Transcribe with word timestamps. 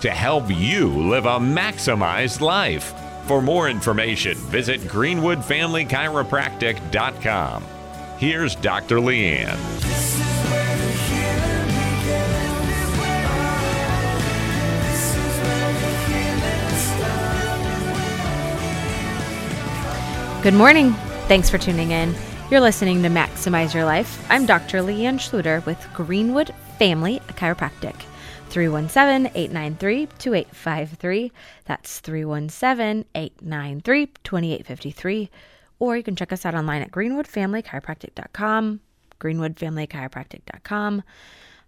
to 0.00 0.10
help 0.10 0.50
you 0.50 0.88
live 0.88 1.26
a 1.26 1.38
maximized 1.38 2.40
life. 2.40 2.94
For 3.26 3.42
more 3.42 3.68
information, 3.68 4.36
visit 4.36 4.80
greenwoodfamilychiropractic.com. 4.82 7.64
Here's 8.18 8.54
Dr. 8.54 8.96
Leanne. 8.96 9.58
Good 20.42 20.54
morning. 20.54 20.92
Thanks 21.26 21.50
for 21.50 21.58
tuning 21.58 21.90
in. 21.90 22.14
You're 22.52 22.60
listening 22.60 23.02
to 23.02 23.08
Maximize 23.08 23.74
Your 23.74 23.84
Life. 23.84 24.24
I'm 24.30 24.46
Dr. 24.46 24.78
Leanne 24.78 25.18
Schluter 25.18 25.66
with 25.66 25.84
Greenwood 25.92 26.54
Family 26.78 27.18
Chiropractic. 27.30 27.96
317 28.56 29.32
893 29.34 30.06
2853. 30.18 31.32
That's 31.66 32.00
317 32.00 33.04
893 33.14 34.06
2853. 34.24 35.30
Or 35.78 35.94
you 35.94 36.02
can 36.02 36.16
check 36.16 36.32
us 36.32 36.46
out 36.46 36.54
online 36.54 36.80
at 36.80 36.90
greenwoodfamilychiropractic.com. 36.90 38.80
Greenwoodfamilychiropractic.com. 39.20 41.02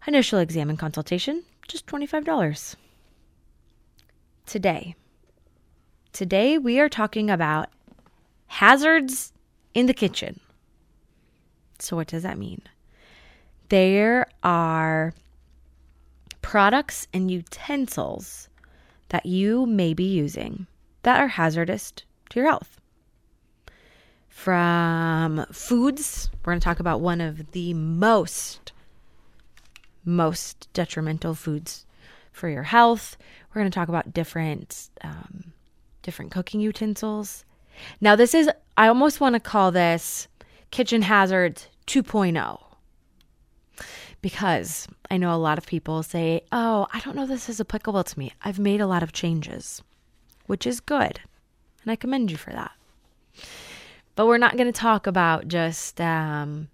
Initial 0.07 0.39
exam 0.39 0.71
and 0.71 0.79
consultation, 0.79 1.45
just 1.69 1.85
$25. 1.85 2.77
Today, 4.47 4.95
today 6.15 6.57
we 6.57 6.81
are 6.81 6.89
talking 6.89 7.29
about 7.29 7.69
hazards 8.47 9.35
in 9.75 9.85
the 9.85 9.93
kitchen. 9.93 10.41
So, 11.81 11.97
what 11.97 12.07
does 12.07 12.23
that 12.23 12.39
mean? 12.39 12.63
There 13.69 14.27
are 14.43 15.13
products 16.49 17.07
and 17.13 17.31
utensils 17.31 18.49
that 19.11 19.27
you 19.27 19.67
may 19.67 19.93
be 19.93 20.05
using 20.05 20.67
that 21.03 21.21
are 21.21 21.29
hazardous 21.29 21.93
to 22.31 22.41
your 22.41 22.49
health. 22.49 22.81
From 24.31 25.45
foods, 25.53 26.31
we're 26.43 26.53
going 26.53 26.59
to 26.59 26.65
talk 26.65 26.81
about 26.81 27.03
one 27.03 27.21
of 27.21 27.53
the 27.53 27.75
most, 27.75 28.73
most 30.07 30.73
detrimental 30.73 31.35
foods 31.35 31.85
for 32.33 32.49
your 32.49 32.63
health. 32.63 33.19
We're 33.51 33.61
going 33.61 33.71
to 33.71 33.79
talk 33.79 33.91
about 33.91 34.15
different, 34.15 34.89
um, 35.05 35.53
different 36.01 36.31
cooking 36.31 36.63
utensils. 36.63 37.45
Now, 38.01 38.17
this 38.17 38.33
is, 38.33 38.49
I 38.79 38.89
almost 38.89 39.21
want 39.21 39.35
to 39.35 39.41
call 39.41 39.71
this 39.71 40.29
kitchen 40.71 41.03
hazards 41.03 41.69
2.0 41.89 42.68
because 44.21 44.89
I 45.11 45.17
know 45.17 45.35
a 45.35 45.37
lot 45.37 45.59
of 45.59 45.67
people 45.67 46.03
say, 46.03 46.43
Oh, 46.53 46.87
I 46.93 47.01
don't 47.01 47.17
know 47.17 47.27
this 47.27 47.49
is 47.49 47.61
applicable 47.61 48.05
to 48.05 48.19
me. 48.19 48.33
I've 48.43 48.59
made 48.59 48.81
a 48.81 48.87
lot 48.87 49.03
of 49.03 49.13
changes, 49.13 49.83
which 50.47 50.67
is 50.67 50.81
good. 50.81 51.21
And 51.83 51.93
I 51.93 51.97
commend 51.97 52.31
you 52.31 52.37
for 52.37 52.51
that. 52.51 52.73
But 54.15 54.27
we're 54.27 54.39
not 54.39 54.57
going 54.57 54.67
to 54.67 54.79
talk 54.79 55.07
about 55.07 55.47
just 55.47 56.01
um, 56.01 56.69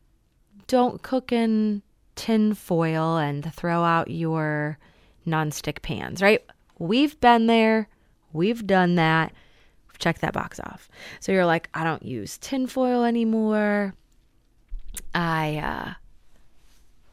don't 0.67 1.03
cook 1.03 1.31
in 1.31 1.83
tin 2.17 2.55
foil 2.55 3.19
and 3.19 3.53
throw 3.53 3.83
out 3.83 4.11
your 4.11 4.79
nonstick 5.27 5.83
pans, 5.83 6.23
right? 6.23 6.43
We've 6.79 7.21
been 7.21 7.47
there, 7.47 7.89
we've 8.33 8.67
done 8.67 8.95
that. 8.97 9.33
Check 9.99 10.19
that 10.21 10.33
box 10.33 10.59
off. 10.59 10.89
So 11.21 11.33
you're 11.33 11.47
like, 11.47 11.69
I 11.73 11.85
don't 11.85 12.03
use 12.03 12.37
tin 12.39 12.67
foil 12.67 13.05
anymore. 13.05 13.95
I 15.15 15.59
uh, 15.59 15.95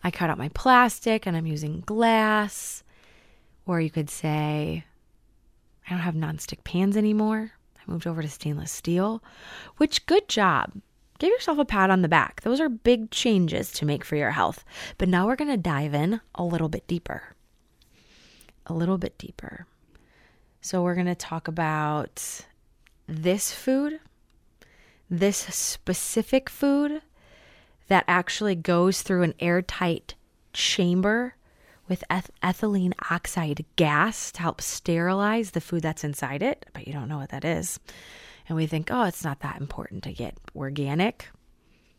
I 0.03 0.11
cut 0.11 0.29
out 0.29 0.37
my 0.37 0.49
plastic 0.49 1.25
and 1.25 1.37
I'm 1.37 1.45
using 1.45 1.81
glass. 1.81 2.83
Or 3.65 3.79
you 3.79 3.89
could 3.89 4.09
say, 4.09 4.85
I 5.87 5.89
don't 5.91 5.99
have 5.99 6.15
nonstick 6.15 6.63
pans 6.63 6.97
anymore. 6.97 7.51
I 7.77 7.91
moved 7.91 8.07
over 8.07 8.21
to 8.21 8.29
stainless 8.29 8.71
steel, 8.71 9.23
which 9.77 10.05
good 10.05 10.27
job. 10.27 10.71
Give 11.19 11.29
yourself 11.29 11.59
a 11.59 11.65
pat 11.65 11.91
on 11.91 12.01
the 12.01 12.07
back. 12.07 12.41
Those 12.41 12.59
are 12.59 12.69
big 12.69 13.11
changes 13.11 13.71
to 13.73 13.85
make 13.85 14.03
for 14.03 14.15
your 14.15 14.31
health. 14.31 14.65
But 14.97 15.07
now 15.07 15.27
we're 15.27 15.35
going 15.35 15.51
to 15.51 15.57
dive 15.57 15.93
in 15.93 16.19
a 16.33 16.43
little 16.43 16.69
bit 16.69 16.87
deeper. 16.87 17.35
A 18.65 18.73
little 18.73 18.97
bit 18.97 19.17
deeper. 19.19 19.67
So 20.61 20.81
we're 20.81 20.95
going 20.95 21.05
to 21.07 21.15
talk 21.15 21.47
about 21.47 22.43
this 23.07 23.51
food, 23.51 23.99
this 25.09 25.37
specific 25.37 26.49
food 26.49 27.01
that 27.91 28.05
actually 28.07 28.55
goes 28.55 29.01
through 29.01 29.21
an 29.21 29.33
airtight 29.41 30.15
chamber 30.53 31.35
with 31.89 32.05
eth- 32.09 32.31
ethylene 32.41 32.93
oxide 33.11 33.65
gas 33.75 34.31
to 34.31 34.41
help 34.41 34.61
sterilize 34.61 35.51
the 35.51 35.59
food 35.59 35.81
that's 35.81 36.05
inside 36.05 36.41
it. 36.41 36.65
But 36.71 36.87
you 36.87 36.93
don't 36.93 37.09
know 37.09 37.17
what 37.17 37.31
that 37.31 37.43
is. 37.43 37.81
And 38.47 38.55
we 38.55 38.65
think, 38.65 38.87
oh, 38.91 39.03
it's 39.03 39.25
not 39.25 39.41
that 39.41 39.59
important 39.59 40.03
to 40.05 40.13
get 40.13 40.37
organic. 40.55 41.27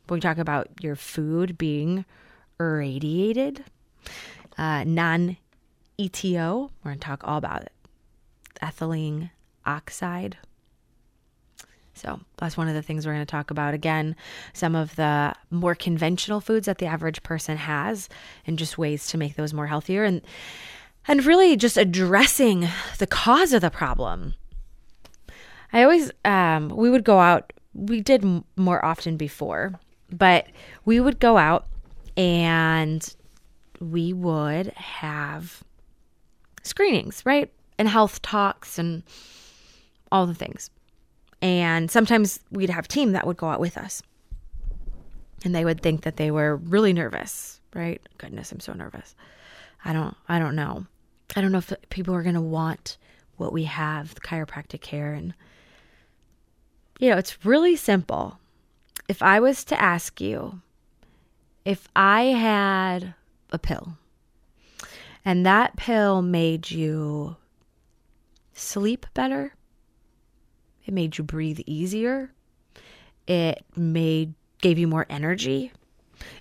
But 0.06 0.14
we 0.14 0.20
talk 0.20 0.38
about 0.38 0.68
your 0.80 0.96
food 0.96 1.58
being 1.58 2.06
irradiated, 2.58 3.62
uh, 4.56 4.84
non 4.84 5.36
ETO. 5.98 6.70
We're 6.82 6.92
going 6.92 7.00
to 7.00 7.06
talk 7.06 7.20
all 7.22 7.36
about 7.36 7.64
it. 7.64 7.72
Ethylene 8.62 9.28
oxide. 9.66 10.38
So 11.94 12.20
that's 12.38 12.56
one 12.56 12.68
of 12.68 12.74
the 12.74 12.82
things 12.82 13.06
we're 13.06 13.14
going 13.14 13.26
to 13.26 13.30
talk 13.30 13.50
about. 13.50 13.74
Again, 13.74 14.16
some 14.52 14.74
of 14.74 14.96
the 14.96 15.34
more 15.50 15.74
conventional 15.74 16.40
foods 16.40 16.66
that 16.66 16.78
the 16.78 16.86
average 16.86 17.22
person 17.22 17.56
has 17.56 18.08
and 18.46 18.58
just 18.58 18.78
ways 18.78 19.06
to 19.08 19.18
make 19.18 19.36
those 19.36 19.52
more 19.52 19.66
healthier 19.66 20.04
and 20.04 20.22
and 21.08 21.26
really 21.26 21.56
just 21.56 21.76
addressing 21.76 22.68
the 22.98 23.06
cause 23.06 23.52
of 23.52 23.60
the 23.60 23.70
problem. 23.70 24.34
I 25.72 25.82
always 25.82 26.10
um 26.24 26.70
we 26.70 26.90
would 26.90 27.04
go 27.04 27.18
out 27.18 27.52
we 27.74 28.00
did 28.00 28.24
more 28.56 28.84
often 28.84 29.16
before, 29.16 29.72
but 30.10 30.46
we 30.84 31.00
would 31.00 31.18
go 31.18 31.38
out 31.38 31.66
and 32.16 33.14
we 33.80 34.12
would 34.12 34.68
have 34.68 35.62
screenings, 36.62 37.24
right? 37.24 37.50
And 37.78 37.88
health 37.88 38.22
talks 38.22 38.78
and 38.78 39.02
all 40.10 40.26
the 40.26 40.34
things. 40.34 40.70
And 41.42 41.90
sometimes 41.90 42.38
we'd 42.52 42.70
have 42.70 42.86
team 42.86 43.12
that 43.12 43.26
would 43.26 43.36
go 43.36 43.48
out 43.48 43.60
with 43.60 43.76
us. 43.76 44.00
And 45.44 45.54
they 45.54 45.64
would 45.64 45.82
think 45.82 46.02
that 46.02 46.16
they 46.16 46.30
were 46.30 46.56
really 46.56 46.92
nervous, 46.92 47.60
right? 47.74 48.00
Goodness, 48.16 48.52
I'm 48.52 48.60
so 48.60 48.72
nervous. 48.72 49.16
I 49.84 49.92
don't 49.92 50.16
I 50.28 50.38
don't 50.38 50.54
know. 50.54 50.86
I 51.34 51.40
don't 51.40 51.50
know 51.50 51.58
if 51.58 51.72
people 51.90 52.14
are 52.14 52.22
going 52.22 52.36
to 52.36 52.40
want 52.40 52.96
what 53.36 53.52
we 53.52 53.64
have, 53.64 54.14
the 54.14 54.20
chiropractic 54.20 54.80
care 54.80 55.12
and 55.12 55.34
you 57.00 57.10
know, 57.10 57.16
it's 57.16 57.44
really 57.44 57.74
simple. 57.74 58.38
If 59.08 59.20
I 59.20 59.40
was 59.40 59.64
to 59.64 59.80
ask 59.80 60.20
you 60.20 60.60
if 61.64 61.88
I 61.96 62.24
had 62.24 63.14
a 63.50 63.58
pill 63.58 63.96
and 65.24 65.44
that 65.44 65.76
pill 65.76 66.22
made 66.22 66.70
you 66.70 67.36
sleep 68.52 69.06
better, 69.14 69.54
it 70.84 70.94
made 70.94 71.18
you 71.18 71.24
breathe 71.24 71.60
easier. 71.66 72.30
It 73.26 73.64
made 73.76 74.34
gave 74.60 74.78
you 74.78 74.88
more 74.88 75.06
energy. 75.08 75.72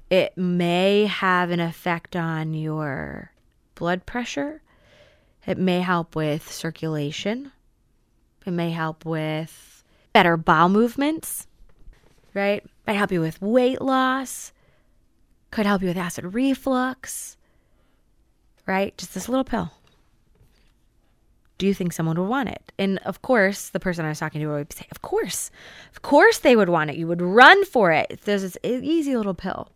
It 0.09 0.37
may 0.37 1.05
have 1.05 1.51
an 1.51 1.59
effect 1.59 2.15
on 2.15 2.53
your 2.53 3.31
blood 3.75 4.05
pressure. 4.05 4.61
It 5.45 5.57
may 5.57 5.81
help 5.81 6.15
with 6.15 6.51
circulation. 6.51 7.51
It 8.45 8.51
may 8.51 8.71
help 8.71 9.05
with 9.05 9.83
better 10.13 10.37
bowel 10.37 10.69
movements, 10.69 11.47
right? 12.33 12.63
Might 12.85 12.93
help 12.93 13.11
you 13.11 13.21
with 13.21 13.41
weight 13.41 13.81
loss. 13.81 14.51
Could 15.49 15.65
help 15.65 15.81
you 15.81 15.89
with 15.89 15.97
acid 15.97 16.33
reflux, 16.33 17.37
right? 18.65 18.97
Just 18.97 19.13
this 19.13 19.27
little 19.27 19.43
pill 19.43 19.71
do 21.61 21.67
you 21.67 21.75
think 21.75 21.93
someone 21.93 22.19
would 22.19 22.27
want 22.27 22.49
it? 22.49 22.71
And 22.79 22.97
of 23.05 23.21
course, 23.21 23.69
the 23.69 23.79
person 23.79 24.03
I 24.03 24.09
was 24.09 24.17
talking 24.17 24.41
to 24.41 24.47
would 24.47 24.73
say, 24.73 24.87
Of 24.89 25.03
course, 25.03 25.51
of 25.91 26.01
course 26.01 26.39
they 26.39 26.55
would 26.55 26.69
want 26.69 26.89
it. 26.89 26.95
You 26.95 27.05
would 27.05 27.21
run 27.21 27.65
for 27.65 27.91
it. 27.91 28.21
There's 28.25 28.41
this 28.41 28.57
easy 28.63 29.15
little 29.15 29.35
pill. 29.35 29.69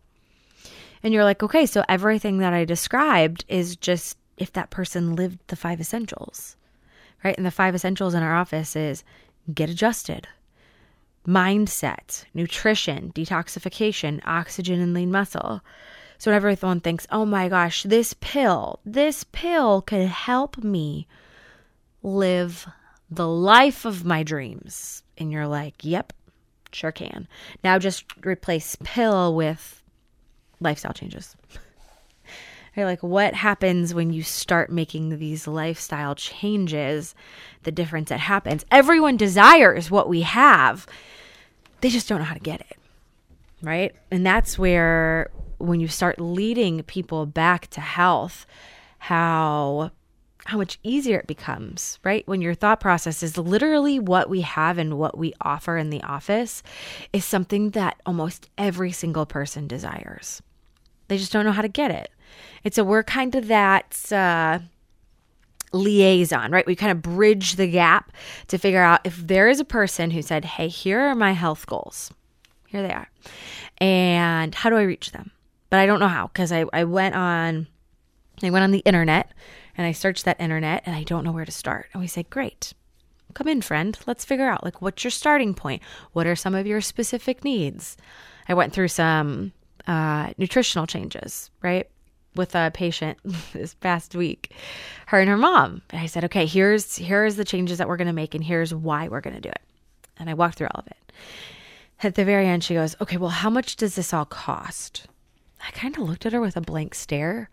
And 1.04 1.14
you're 1.14 1.22
like, 1.22 1.44
okay, 1.44 1.64
so 1.64 1.84
everything 1.88 2.38
that 2.38 2.52
I 2.52 2.64
described 2.64 3.44
is 3.46 3.76
just 3.76 4.18
if 4.36 4.52
that 4.54 4.70
person 4.70 5.14
lived 5.14 5.38
the 5.46 5.54
five 5.54 5.80
essentials, 5.80 6.56
right? 7.22 7.36
And 7.36 7.46
the 7.46 7.52
five 7.52 7.76
essentials 7.76 8.14
in 8.14 8.24
our 8.24 8.34
office 8.34 8.74
is 8.74 9.04
get 9.54 9.70
adjusted, 9.70 10.26
mindset, 11.24 12.24
nutrition, 12.34 13.12
detoxification, 13.14 14.20
oxygen, 14.24 14.80
and 14.80 14.92
lean 14.92 15.12
muscle. 15.12 15.60
So 16.18 16.32
everyone 16.32 16.80
thinks, 16.80 17.06
oh 17.12 17.24
my 17.24 17.48
gosh, 17.48 17.84
this 17.84 18.12
pill, 18.20 18.80
this 18.84 19.22
pill 19.30 19.82
could 19.82 20.08
help 20.08 20.58
me 20.64 21.06
live 22.06 22.66
the 23.10 23.28
life 23.28 23.84
of 23.84 24.04
my 24.04 24.22
dreams. 24.22 25.02
And 25.18 25.32
you're 25.32 25.46
like, 25.46 25.74
yep, 25.82 26.12
sure 26.72 26.92
can. 26.92 27.28
Now 27.64 27.78
just 27.78 28.04
replace 28.24 28.76
pill 28.84 29.34
with 29.34 29.82
lifestyle 30.60 30.92
changes. 30.92 31.36
You're 32.74 32.84
like 32.84 33.02
what 33.02 33.32
happens 33.32 33.94
when 33.94 34.12
you 34.12 34.22
start 34.22 34.70
making 34.70 35.18
these 35.18 35.46
lifestyle 35.46 36.14
changes, 36.14 37.14
the 37.62 37.72
difference 37.72 38.10
that 38.10 38.20
happens. 38.20 38.66
Everyone 38.70 39.16
desires 39.16 39.90
what 39.90 40.10
we 40.10 40.20
have. 40.20 40.86
They 41.80 41.88
just 41.88 42.06
don't 42.06 42.18
know 42.18 42.24
how 42.24 42.34
to 42.34 42.40
get 42.40 42.60
it. 42.60 42.76
Right? 43.62 43.94
And 44.10 44.26
that's 44.26 44.58
where 44.58 45.30
when 45.56 45.80
you 45.80 45.88
start 45.88 46.20
leading 46.20 46.82
people 46.82 47.24
back 47.24 47.68
to 47.68 47.80
health, 47.80 48.44
how 48.98 49.90
how 50.46 50.58
much 50.58 50.78
easier 50.82 51.18
it 51.18 51.26
becomes, 51.26 51.98
right? 52.04 52.26
When 52.26 52.40
your 52.40 52.54
thought 52.54 52.80
process 52.80 53.22
is 53.22 53.36
literally 53.36 53.98
what 53.98 54.30
we 54.30 54.42
have 54.42 54.78
and 54.78 54.98
what 54.98 55.18
we 55.18 55.34
offer 55.40 55.76
in 55.76 55.90
the 55.90 56.02
office 56.02 56.62
is 57.12 57.24
something 57.24 57.70
that 57.70 58.00
almost 58.06 58.48
every 58.56 58.92
single 58.92 59.26
person 59.26 59.66
desires. 59.66 60.42
They 61.08 61.18
just 61.18 61.32
don't 61.32 61.44
know 61.44 61.52
how 61.52 61.62
to 61.62 61.68
get 61.68 61.90
it. 61.90 62.10
And 62.64 62.72
so 62.72 62.84
we're 62.84 63.02
kind 63.02 63.34
of 63.34 63.48
that 63.48 64.12
uh, 64.12 64.60
liaison, 65.72 66.50
right? 66.50 66.66
We 66.66 66.76
kind 66.76 66.92
of 66.92 67.02
bridge 67.02 67.56
the 67.56 67.68
gap 67.68 68.12
to 68.48 68.58
figure 68.58 68.82
out 68.82 69.00
if 69.04 69.16
there 69.16 69.48
is 69.48 69.60
a 69.60 69.64
person 69.64 70.10
who 70.10 70.22
said, 70.22 70.44
Hey, 70.44 70.68
here 70.68 71.00
are 71.00 71.14
my 71.14 71.32
health 71.32 71.66
goals. 71.66 72.10
Here 72.68 72.82
they 72.82 72.92
are. 72.92 73.08
And 73.78 74.54
how 74.54 74.70
do 74.70 74.76
I 74.76 74.82
reach 74.82 75.12
them? 75.12 75.30
But 75.70 75.80
I 75.80 75.86
don't 75.86 76.00
know 76.00 76.08
how 76.08 76.28
because 76.28 76.52
I, 76.52 76.64
I 76.72 76.84
went 76.84 77.14
on 77.14 77.66
I 78.42 78.50
went 78.50 78.64
on 78.64 78.70
the 78.70 78.80
internet 78.80 79.32
and 79.76 79.86
I 79.86 79.92
searched 79.92 80.24
that 80.24 80.40
internet 80.40 80.82
and 80.86 80.94
I 80.94 81.02
don't 81.02 81.24
know 81.24 81.32
where 81.32 81.44
to 81.44 81.52
start. 81.52 81.88
And 81.92 82.00
we 82.00 82.06
say, 82.06 82.24
Great. 82.24 82.72
Come 83.34 83.48
in, 83.48 83.60
friend. 83.60 83.98
Let's 84.06 84.24
figure 84.24 84.48
out 84.48 84.64
like 84.64 84.80
what's 84.80 85.04
your 85.04 85.10
starting 85.10 85.52
point? 85.54 85.82
What 86.12 86.26
are 86.26 86.36
some 86.36 86.54
of 86.54 86.66
your 86.66 86.80
specific 86.80 87.44
needs? 87.44 87.96
I 88.48 88.54
went 88.54 88.72
through 88.72 88.88
some 88.88 89.52
uh, 89.86 90.32
nutritional 90.38 90.86
changes, 90.86 91.50
right? 91.62 91.88
with 92.36 92.54
a 92.54 92.70
patient 92.72 93.18
this 93.52 93.74
past 93.74 94.14
week, 94.14 94.52
her 95.06 95.18
and 95.18 95.28
her 95.28 95.36
mom. 95.36 95.82
And 95.90 96.00
I 96.00 96.06
said, 96.06 96.24
okay, 96.26 96.46
here's 96.46 96.96
here's 96.96 97.36
the 97.36 97.44
changes 97.44 97.78
that 97.78 97.88
we're 97.88 97.96
gonna 97.96 98.12
make 98.12 98.34
and 98.34 98.44
here's 98.44 98.74
why 98.74 99.08
we're 99.08 99.20
gonna 99.20 99.40
do 99.40 99.48
it. 99.48 99.62
And 100.18 100.30
I 100.30 100.34
walked 100.34 100.58
through 100.58 100.68
all 100.68 100.80
of 100.80 100.86
it. 100.86 101.12
At 102.02 102.14
the 102.14 102.24
very 102.24 102.46
end, 102.46 102.62
she 102.62 102.74
goes, 102.74 102.94
Okay, 103.00 103.16
well, 103.16 103.30
how 103.30 103.50
much 103.50 103.76
does 103.76 103.94
this 103.94 104.12
all 104.12 104.26
cost? 104.26 105.06
I 105.66 105.70
kind 105.70 105.96
of 105.96 106.02
looked 106.02 106.26
at 106.26 106.32
her 106.32 106.40
with 106.40 106.56
a 106.56 106.60
blank 106.60 106.94
stare. 106.94 107.48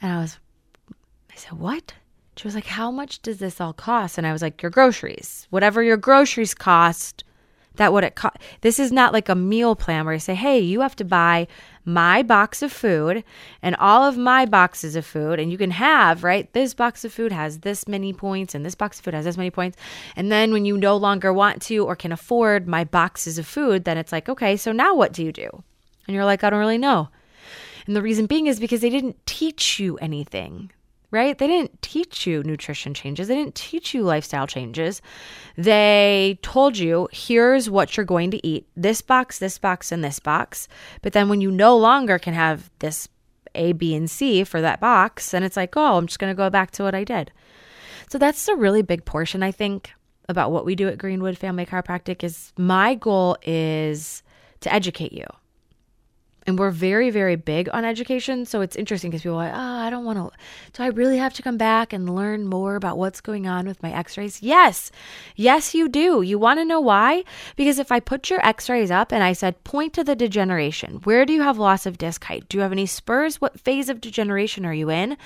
And 0.00 0.12
I 0.12 0.20
was 0.20 0.38
said, 1.40 1.58
What? 1.58 1.94
She 2.36 2.46
was 2.46 2.54
like, 2.54 2.66
How 2.66 2.90
much 2.90 3.22
does 3.22 3.38
this 3.38 3.60
all 3.60 3.72
cost? 3.72 4.18
And 4.18 4.26
I 4.26 4.32
was 4.32 4.42
like, 4.42 4.62
Your 4.62 4.70
groceries. 4.70 5.46
Whatever 5.50 5.82
your 5.82 5.96
groceries 5.96 6.54
cost, 6.54 7.24
that 7.76 7.92
what 7.92 8.04
it 8.04 8.14
cost. 8.14 8.36
This 8.60 8.78
is 8.78 8.92
not 8.92 9.12
like 9.12 9.28
a 9.28 9.34
meal 9.34 9.74
plan 9.76 10.04
where 10.04 10.14
you 10.14 10.20
say, 10.20 10.34
hey, 10.34 10.58
you 10.58 10.80
have 10.80 10.96
to 10.96 11.04
buy 11.04 11.46
my 11.84 12.22
box 12.22 12.62
of 12.62 12.72
food 12.72 13.24
and 13.62 13.76
all 13.76 14.02
of 14.02 14.16
my 14.18 14.44
boxes 14.44 14.96
of 14.96 15.06
food. 15.06 15.38
And 15.38 15.50
you 15.50 15.58
can 15.58 15.70
have, 15.70 16.24
right? 16.24 16.52
This 16.52 16.74
box 16.74 17.04
of 17.04 17.12
food 17.12 17.32
has 17.32 17.60
this 17.60 17.88
many 17.88 18.12
points 18.12 18.54
and 18.54 18.66
this 18.66 18.74
box 18.74 18.98
of 18.98 19.04
food 19.04 19.14
has 19.14 19.24
this 19.24 19.36
many 19.36 19.50
points. 19.50 19.78
And 20.16 20.30
then 20.30 20.52
when 20.52 20.64
you 20.64 20.76
no 20.76 20.96
longer 20.96 21.32
want 21.32 21.62
to 21.62 21.86
or 21.86 21.96
can 21.96 22.12
afford 22.12 22.68
my 22.68 22.84
boxes 22.84 23.38
of 23.38 23.46
food, 23.46 23.84
then 23.84 23.96
it's 23.96 24.12
like, 24.12 24.28
okay, 24.28 24.56
so 24.56 24.72
now 24.72 24.94
what 24.94 25.12
do 25.12 25.24
you 25.24 25.32
do? 25.32 25.48
And 26.06 26.14
you're 26.14 26.24
like, 26.24 26.44
I 26.44 26.50
don't 26.50 26.58
really 26.58 26.78
know. 26.78 27.08
And 27.86 27.96
the 27.96 28.02
reason 28.02 28.26
being 28.26 28.46
is 28.46 28.60
because 28.60 28.82
they 28.82 28.90
didn't 28.90 29.24
teach 29.26 29.80
you 29.80 29.96
anything 29.98 30.70
right? 31.10 31.36
They 31.36 31.46
didn't 31.46 31.82
teach 31.82 32.26
you 32.26 32.42
nutrition 32.42 32.94
changes, 32.94 33.28
they 33.28 33.34
didn't 33.34 33.54
teach 33.54 33.94
you 33.94 34.02
lifestyle 34.02 34.46
changes. 34.46 35.02
They 35.56 36.38
told 36.42 36.78
you, 36.78 37.08
here's 37.12 37.68
what 37.68 37.96
you're 37.96 38.06
going 38.06 38.30
to 38.30 38.46
eat 38.46 38.66
this 38.76 39.02
box, 39.02 39.38
this 39.38 39.58
box, 39.58 39.92
and 39.92 40.04
this 40.04 40.20
box. 40.20 40.68
But 41.02 41.12
then 41.12 41.28
when 41.28 41.40
you 41.40 41.50
no 41.50 41.76
longer 41.76 42.18
can 42.18 42.34
have 42.34 42.70
this 42.78 43.08
A, 43.54 43.72
B, 43.72 43.94
and 43.94 44.10
C 44.10 44.44
for 44.44 44.60
that 44.60 44.80
box, 44.80 45.30
then 45.30 45.42
it's 45.42 45.56
like, 45.56 45.76
oh, 45.76 45.96
I'm 45.96 46.06
just 46.06 46.18
going 46.18 46.30
to 46.32 46.36
go 46.36 46.50
back 46.50 46.70
to 46.72 46.82
what 46.82 46.94
I 46.94 47.04
did. 47.04 47.32
So 48.08 48.18
that's 48.18 48.48
a 48.48 48.56
really 48.56 48.82
big 48.82 49.04
portion, 49.04 49.42
I 49.42 49.52
think, 49.52 49.92
about 50.28 50.52
what 50.52 50.64
we 50.64 50.74
do 50.74 50.88
at 50.88 50.98
Greenwood 50.98 51.36
Family 51.36 51.66
Chiropractic 51.66 52.24
is 52.24 52.52
my 52.56 52.94
goal 52.94 53.36
is 53.42 54.22
to 54.60 54.72
educate 54.72 55.12
you 55.12 55.26
and 56.50 56.58
we're 56.58 56.70
very 56.70 57.08
very 57.10 57.36
big 57.36 57.68
on 57.72 57.84
education 57.84 58.44
so 58.44 58.60
it's 58.60 58.76
interesting 58.76 59.10
because 59.10 59.22
people 59.22 59.36
are 59.36 59.46
like 59.46 59.54
oh 59.54 59.78
i 59.86 59.88
don't 59.88 60.04
want 60.04 60.18
to 60.18 60.30
do 60.72 60.82
i 60.82 60.88
really 60.88 61.16
have 61.16 61.32
to 61.32 61.42
come 61.42 61.56
back 61.56 61.92
and 61.92 62.14
learn 62.14 62.46
more 62.46 62.74
about 62.74 62.98
what's 62.98 63.20
going 63.20 63.46
on 63.46 63.66
with 63.66 63.82
my 63.82 63.92
x-rays? 63.92 64.42
Yes. 64.42 64.90
Yes 65.36 65.74
you 65.74 65.88
do. 65.88 66.22
You 66.22 66.38
want 66.38 66.58
to 66.58 66.64
know 66.64 66.80
why? 66.80 67.24
Because 67.56 67.78
if 67.78 67.92
i 67.92 68.00
put 68.00 68.28
your 68.28 68.44
x-rays 68.44 68.90
up 68.90 69.12
and 69.12 69.22
i 69.22 69.32
said 69.32 69.62
point 69.64 69.92
to 69.94 70.04
the 70.04 70.16
degeneration. 70.16 71.00
Where 71.04 71.24
do 71.24 71.32
you 71.32 71.42
have 71.42 71.58
loss 71.58 71.86
of 71.86 71.98
disc 71.98 72.24
height? 72.24 72.48
Do 72.48 72.58
you 72.58 72.62
have 72.62 72.72
any 72.72 72.86
spurs? 72.86 73.40
What 73.40 73.60
phase 73.60 73.88
of 73.88 74.00
degeneration 74.00 74.66
are 74.66 74.74
you 74.74 74.90
in? 74.90 75.16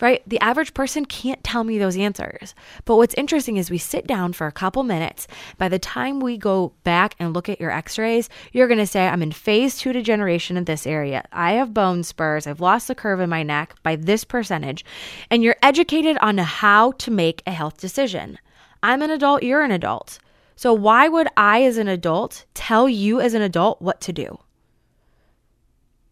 Right? 0.00 0.22
The 0.26 0.40
average 0.40 0.74
person 0.74 1.04
can't 1.04 1.42
tell 1.42 1.64
me 1.64 1.78
those 1.78 1.96
answers. 1.96 2.54
But 2.84 2.96
what's 2.96 3.14
interesting 3.14 3.56
is 3.56 3.70
we 3.70 3.78
sit 3.78 4.06
down 4.06 4.32
for 4.32 4.46
a 4.46 4.52
couple 4.52 4.82
minutes. 4.84 5.26
By 5.56 5.68
the 5.68 5.78
time 5.78 6.20
we 6.20 6.36
go 6.38 6.72
back 6.84 7.14
and 7.18 7.34
look 7.34 7.48
at 7.48 7.60
your 7.60 7.70
x-rays 7.70 8.28
you're 8.52 8.68
going 8.68 8.78
to 8.78 8.86
say 8.86 9.06
i'm 9.08 9.22
in 9.22 9.32
phase 9.32 9.78
2 9.78 9.92
degeneration 9.92 10.56
in 10.56 10.64
this 10.68 10.86
area. 10.86 11.24
I 11.32 11.54
have 11.54 11.74
bone 11.74 12.04
spurs. 12.04 12.46
I've 12.46 12.60
lost 12.60 12.86
the 12.86 12.94
curve 12.94 13.18
in 13.18 13.28
my 13.28 13.42
neck 13.42 13.74
by 13.82 13.96
this 13.96 14.22
percentage. 14.22 14.84
And 15.28 15.42
you're 15.42 15.56
educated 15.60 16.16
on 16.20 16.38
how 16.38 16.92
to 16.92 17.10
make 17.10 17.42
a 17.44 17.50
health 17.50 17.78
decision. 17.78 18.38
I'm 18.80 19.02
an 19.02 19.10
adult, 19.10 19.42
you're 19.42 19.64
an 19.64 19.72
adult. 19.72 20.20
So 20.54 20.72
why 20.72 21.08
would 21.08 21.26
I, 21.36 21.64
as 21.64 21.76
an 21.78 21.88
adult, 21.88 22.44
tell 22.54 22.88
you 22.88 23.20
as 23.20 23.34
an 23.34 23.42
adult 23.42 23.82
what 23.82 24.00
to 24.02 24.12
do? 24.12 24.38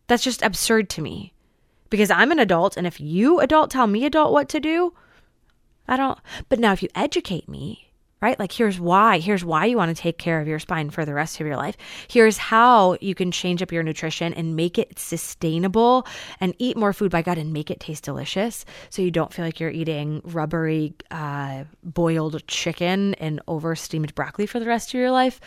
That's 0.08 0.24
just 0.24 0.42
absurd 0.42 0.88
to 0.90 1.02
me. 1.02 1.32
Because 1.90 2.10
I'm 2.10 2.32
an 2.32 2.40
adult, 2.40 2.76
and 2.76 2.86
if 2.86 3.00
you, 3.00 3.38
adult, 3.38 3.70
tell 3.70 3.86
me, 3.86 4.04
adult, 4.04 4.32
what 4.32 4.48
to 4.48 4.58
do, 4.58 4.92
I 5.86 5.96
don't. 5.96 6.18
But 6.48 6.58
now, 6.58 6.72
if 6.72 6.82
you 6.82 6.88
educate 6.96 7.48
me, 7.48 7.85
right? 8.26 8.40
Like, 8.40 8.50
here's 8.50 8.80
why. 8.80 9.20
Here's 9.20 9.44
why 9.44 9.66
you 9.66 9.76
want 9.76 9.96
to 9.96 10.02
take 10.02 10.18
care 10.18 10.40
of 10.40 10.48
your 10.48 10.58
spine 10.58 10.90
for 10.90 11.04
the 11.04 11.14
rest 11.14 11.40
of 11.40 11.46
your 11.46 11.56
life. 11.56 11.76
Here's 12.08 12.36
how 12.36 12.98
you 13.00 13.14
can 13.14 13.30
change 13.30 13.62
up 13.62 13.70
your 13.70 13.84
nutrition 13.84 14.34
and 14.34 14.56
make 14.56 14.78
it 14.78 14.98
sustainable 14.98 16.04
and 16.40 16.52
eat 16.58 16.76
more 16.76 16.92
food 16.92 17.12
by 17.12 17.22
gut 17.22 17.38
and 17.38 17.52
make 17.52 17.70
it 17.70 17.78
taste 17.78 18.02
delicious 18.02 18.64
so 18.90 19.00
you 19.00 19.12
don't 19.12 19.32
feel 19.32 19.44
like 19.44 19.60
you're 19.60 19.70
eating 19.70 20.22
rubbery 20.24 20.92
uh, 21.12 21.62
boiled 21.84 22.44
chicken 22.48 23.14
and 23.14 23.40
over 23.46 23.76
steamed 23.76 24.12
broccoli 24.16 24.46
for 24.46 24.58
the 24.58 24.66
rest 24.66 24.90
of 24.90 24.94
your 24.94 25.12
life. 25.12 25.40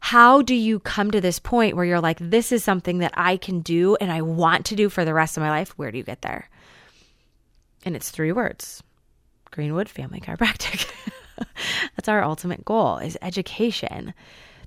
How 0.00 0.40
do 0.40 0.54
you 0.54 0.80
come 0.80 1.10
to 1.10 1.20
this 1.20 1.38
point 1.38 1.76
where 1.76 1.84
you're 1.84 2.00
like, 2.00 2.18
this 2.20 2.52
is 2.52 2.64
something 2.64 2.98
that 3.00 3.12
I 3.18 3.36
can 3.36 3.60
do 3.60 3.96
and 3.96 4.10
I 4.10 4.22
want 4.22 4.64
to 4.66 4.76
do 4.76 4.88
for 4.88 5.04
the 5.04 5.12
rest 5.12 5.36
of 5.36 5.42
my 5.42 5.50
life? 5.50 5.78
Where 5.78 5.90
do 5.90 5.98
you 5.98 6.04
get 6.04 6.22
there? 6.22 6.48
And 7.84 7.94
it's 7.94 8.10
three 8.10 8.32
words 8.32 8.82
Greenwood 9.50 9.90
Family 9.90 10.20
Chiropractic. 10.20 10.90
That's 11.96 12.08
our 12.08 12.22
ultimate 12.22 12.64
goal 12.64 12.98
is 12.98 13.18
education. 13.22 14.14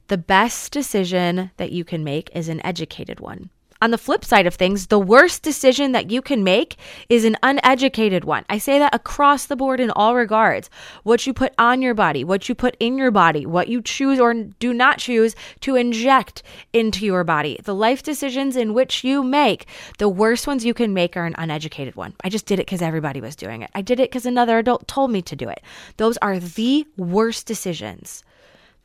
The 0.07 0.17
best 0.17 0.71
decision 0.71 1.51
that 1.57 1.71
you 1.71 1.83
can 1.83 2.03
make 2.03 2.29
is 2.33 2.49
an 2.49 2.65
educated 2.65 3.19
one. 3.19 3.49
On 3.81 3.91
the 3.91 3.97
flip 3.97 4.25
side 4.25 4.47
of 4.47 4.55
things, 4.55 4.87
the 4.87 4.99
worst 4.99 5.43
decision 5.43 5.91
that 5.91 6.09
you 6.09 6.21
can 6.21 6.43
make 6.43 6.77
is 7.09 7.25
an 7.25 7.37
uneducated 7.43 8.23
one. 8.23 8.43
I 8.49 8.57
say 8.57 8.79
that 8.79 8.95
across 8.95 9.45
the 9.45 9.55
board 9.55 9.79
in 9.79 9.91
all 9.91 10.15
regards. 10.15 10.69
What 11.03 11.27
you 11.27 11.33
put 11.33 11.53
on 11.59 11.81
your 11.81 11.93
body, 11.93 12.23
what 12.23 12.49
you 12.49 12.55
put 12.55 12.75
in 12.79 12.97
your 12.97 13.11
body, 13.11 13.45
what 13.45 13.67
you 13.67 13.81
choose 13.81 14.19
or 14.19 14.33
do 14.33 14.73
not 14.73 14.97
choose 14.97 15.35
to 15.61 15.75
inject 15.75 16.43
into 16.73 17.05
your 17.05 17.23
body, 17.23 17.59
the 17.63 17.75
life 17.75 18.01
decisions 18.01 18.55
in 18.55 18.73
which 18.73 19.03
you 19.03 19.23
make, 19.23 19.67
the 19.99 20.09
worst 20.09 20.47
ones 20.47 20.65
you 20.65 20.73
can 20.73 20.93
make 20.93 21.15
are 21.15 21.25
an 21.25 21.35
uneducated 21.37 21.95
one. 21.95 22.13
I 22.23 22.29
just 22.29 22.45
did 22.45 22.59
it 22.59 22.65
because 22.65 22.81
everybody 22.81 23.21
was 23.21 23.35
doing 23.35 23.61
it. 23.61 23.69
I 23.75 23.81
did 23.81 23.99
it 23.99 24.09
because 24.09 24.25
another 24.25 24.57
adult 24.57 24.87
told 24.87 25.11
me 25.11 25.21
to 25.23 25.35
do 25.35 25.49
it. 25.49 25.61
Those 25.97 26.17
are 26.17 26.39
the 26.39 26.85
worst 26.97 27.45
decisions, 27.45 28.23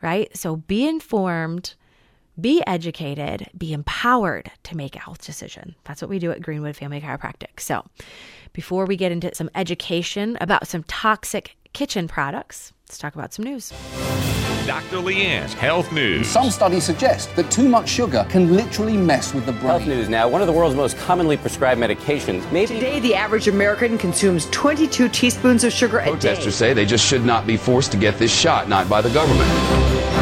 right? 0.03 0.35
So 0.37 0.57
be 0.57 0.87
informed 0.87 1.75
be 2.41 2.63
educated, 2.67 3.51
be 3.57 3.73
empowered 3.73 4.51
to 4.65 4.77
make 4.77 4.97
a 4.97 4.99
health 4.99 5.25
decision. 5.25 5.75
That's 5.85 6.01
what 6.01 6.09
we 6.09 6.19
do 6.19 6.31
at 6.31 6.43
Greenwood 6.43 6.77
Family 6.77 7.01
Chiropractic. 7.01 7.61
So, 7.61 7.85
before 8.53 8.87
we 8.87 8.97
get 8.97 9.13
into 9.13 9.35
some 9.35 9.51
education 9.55 10.37
about 10.41 10.67
some 10.67 10.83
toxic 10.85 11.57
kitchen 11.73 12.09
products, 12.09 12.73
let's 12.87 12.99
talk 12.99 13.15
about 13.15 13.33
some 13.33 13.45
news. 13.45 13.73
Dr. 14.67 14.99
Leanne's 14.99 15.55
Health 15.55 15.91
News. 15.91 16.29
Some 16.29 16.51
studies 16.51 16.85
suggest 16.85 17.35
that 17.35 17.51
too 17.51 17.69
much 17.69 17.89
sugar 17.89 18.25
can 18.31 18.55
literally 18.55 18.97
mess 18.97 19.35
with 19.35 19.45
the 19.45 19.53
brain. 19.53 19.67
Health 19.67 19.87
news 19.87 20.09
now. 20.09 20.29
One 20.29 20.41
of 20.41 20.47
the 20.47 20.53
world's 20.53 20.77
most 20.77 20.97
commonly 20.99 21.37
prescribed 21.37 21.81
medications. 21.81 22.51
Maybe 22.53 22.75
Today, 22.75 23.01
the 23.01 23.15
average 23.15 23.49
American 23.49 23.99
consumes 23.99 24.49
22 24.51 25.09
teaspoons 25.09 25.65
of 25.65 25.73
sugar 25.73 25.99
a 25.99 26.05
day. 26.05 26.11
Protesters 26.11 26.55
say 26.55 26.73
they 26.75 26.87
just 26.87 27.05
should 27.05 27.25
not 27.25 27.47
be 27.47 27.57
forced 27.57 27.91
to 27.93 27.99
get 27.99 28.19
this 28.19 28.33
shot, 28.33 28.69
not 28.69 28.89
by 28.89 29.01
the 29.01 29.11
government. 29.11 30.22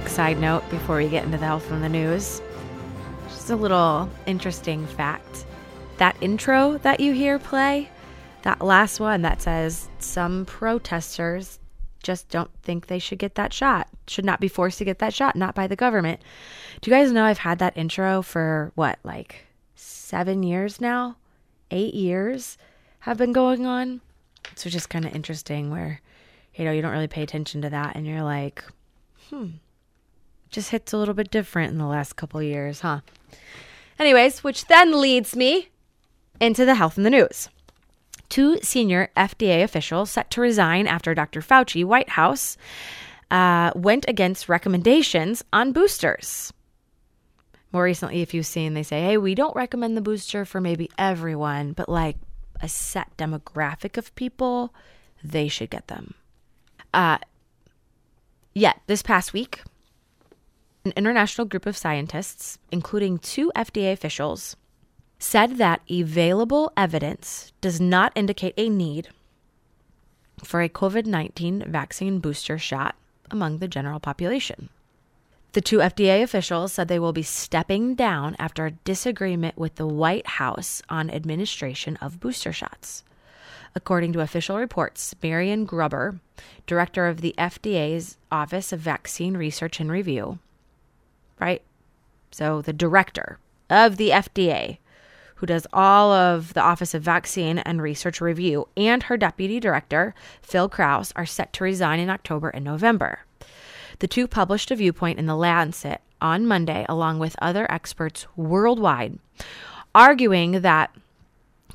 Quick 0.00 0.10
side 0.10 0.40
note 0.40 0.68
before 0.70 0.96
we 0.96 1.08
get 1.08 1.24
into 1.24 1.36
the 1.36 1.44
health 1.44 1.70
and 1.70 1.84
the 1.84 1.88
news. 1.88 2.40
Just 3.28 3.50
a 3.50 3.56
little 3.56 4.08
interesting 4.24 4.86
fact. 4.86 5.44
That 5.98 6.16
intro 6.22 6.78
that 6.78 7.00
you 7.00 7.12
hear 7.12 7.38
play, 7.38 7.90
that 8.42 8.62
last 8.62 8.98
one 8.98 9.20
that 9.22 9.42
says 9.42 9.90
some 9.98 10.46
protesters 10.46 11.58
just 12.02 12.30
don't 12.30 12.50
think 12.62 12.86
they 12.86 12.98
should 12.98 13.18
get 13.18 13.34
that 13.34 13.52
shot, 13.52 13.88
should 14.06 14.24
not 14.24 14.40
be 14.40 14.48
forced 14.48 14.78
to 14.78 14.86
get 14.86 15.00
that 15.00 15.12
shot, 15.12 15.36
not 15.36 15.54
by 15.54 15.66
the 15.66 15.76
government. 15.76 16.20
Do 16.80 16.90
you 16.90 16.96
guys 16.96 17.12
know 17.12 17.24
I've 17.24 17.38
had 17.38 17.58
that 17.58 17.76
intro 17.76 18.22
for 18.22 18.72
what, 18.76 18.98
like 19.04 19.44
seven 19.74 20.42
years 20.42 20.80
now? 20.80 21.16
Eight 21.70 21.92
years 21.92 22.56
have 23.00 23.18
been 23.18 23.32
going 23.32 23.66
on. 23.66 24.00
So 24.54 24.70
just 24.70 24.88
kind 24.88 25.04
of 25.04 25.14
interesting 25.14 25.70
where, 25.70 26.00
you 26.54 26.64
know, 26.64 26.72
you 26.72 26.80
don't 26.80 26.92
really 26.92 27.06
pay 27.06 27.22
attention 27.22 27.60
to 27.62 27.70
that 27.70 27.96
and 27.96 28.06
you're 28.06 28.22
like, 28.22 28.64
hmm, 29.28 29.48
just 30.50 30.70
hits 30.70 30.92
a 30.92 30.98
little 30.98 31.14
bit 31.14 31.30
different 31.30 31.72
in 31.72 31.78
the 31.78 31.86
last 31.86 32.16
couple 32.16 32.42
years, 32.42 32.80
huh? 32.80 33.00
Anyways, 33.98 34.42
which 34.42 34.66
then 34.66 35.00
leads 35.00 35.36
me 35.36 35.68
into 36.40 36.64
the 36.64 36.74
health 36.74 36.96
and 36.96 37.06
the 37.06 37.10
news. 37.10 37.48
Two 38.28 38.58
senior 38.62 39.10
FDA 39.16 39.62
officials 39.62 40.10
set 40.10 40.30
to 40.30 40.40
resign 40.40 40.86
after 40.86 41.14
Dr. 41.14 41.40
Fauci, 41.40 41.84
White 41.84 42.10
House, 42.10 42.56
uh, 43.30 43.72
went 43.74 44.04
against 44.08 44.48
recommendations 44.48 45.44
on 45.52 45.72
boosters. 45.72 46.52
More 47.72 47.84
recently, 47.84 48.22
if 48.22 48.34
you've 48.34 48.46
seen, 48.46 48.74
they 48.74 48.82
say, 48.82 49.02
hey, 49.02 49.16
we 49.16 49.34
don't 49.34 49.54
recommend 49.54 49.96
the 49.96 50.00
booster 50.00 50.44
for 50.44 50.60
maybe 50.60 50.90
everyone, 50.98 51.72
but 51.72 51.88
like 51.88 52.16
a 52.60 52.68
set 52.68 53.16
demographic 53.16 53.96
of 53.96 54.14
people, 54.14 54.74
they 55.22 55.46
should 55.46 55.70
get 55.70 55.86
them. 55.86 56.14
Uh, 56.92 57.18
Yet, 58.54 58.80
this 58.86 59.02
past 59.02 59.32
week, 59.32 59.62
an 60.84 60.92
international 60.96 61.46
group 61.46 61.66
of 61.66 61.76
scientists, 61.76 62.58
including 62.70 63.18
two 63.18 63.52
FDA 63.54 63.92
officials, 63.92 64.56
said 65.18 65.58
that 65.58 65.82
available 65.90 66.72
evidence 66.76 67.52
does 67.60 67.80
not 67.80 68.12
indicate 68.16 68.54
a 68.56 68.68
need 68.68 69.08
for 70.42 70.62
a 70.62 70.68
COVID 70.68 71.04
19 71.06 71.64
vaccine 71.70 72.18
booster 72.18 72.58
shot 72.58 72.96
among 73.30 73.58
the 73.58 73.68
general 73.68 74.00
population. 74.00 74.70
The 75.52 75.60
two 75.60 75.78
FDA 75.78 76.22
officials 76.22 76.72
said 76.72 76.88
they 76.88 76.98
will 76.98 77.12
be 77.12 77.24
stepping 77.24 77.94
down 77.94 78.36
after 78.38 78.66
a 78.66 78.70
disagreement 78.70 79.58
with 79.58 79.74
the 79.74 79.86
White 79.86 80.26
House 80.26 80.80
on 80.88 81.10
administration 81.10 81.96
of 81.96 82.20
booster 82.20 82.52
shots. 82.52 83.02
According 83.74 84.12
to 84.14 84.20
official 84.20 84.58
reports, 84.58 85.14
Marion 85.22 85.64
Gruber, 85.64 86.20
director 86.66 87.06
of 87.06 87.20
the 87.20 87.34
FDA's 87.36 88.16
Office 88.30 88.72
of 88.72 88.80
Vaccine 88.80 89.36
Research 89.36 89.80
and 89.80 89.90
Review, 89.90 90.38
right? 91.40 91.62
So 92.30 92.62
the 92.62 92.72
director 92.72 93.38
of 93.68 93.96
the 93.96 94.10
FDA, 94.10 94.78
who 95.36 95.46
does 95.46 95.66
all 95.72 96.12
of 96.12 96.54
the 96.54 96.60
Office 96.60 96.94
of 96.94 97.02
Vaccine 97.02 97.58
and 97.58 97.80
Research 97.80 98.20
Review, 98.20 98.68
and 98.76 99.04
her 99.04 99.16
deputy 99.16 99.58
director, 99.58 100.14
Phil 100.42 100.68
Krause, 100.68 101.12
are 101.16 101.26
set 101.26 101.52
to 101.54 101.64
resign 101.64 101.98
in 101.98 102.10
October 102.10 102.50
and 102.50 102.64
November. 102.64 103.20
The 104.00 104.08
two 104.08 104.26
published 104.26 104.70
a 104.70 104.76
viewpoint 104.76 105.18
in 105.18 105.26
The 105.26 105.36
Lancet 105.36 106.00
on 106.20 106.46
Monday, 106.46 106.84
along 106.88 107.18
with 107.18 107.36
other 107.40 107.70
experts 107.70 108.26
worldwide, 108.36 109.18
arguing 109.94 110.60
that, 110.60 110.94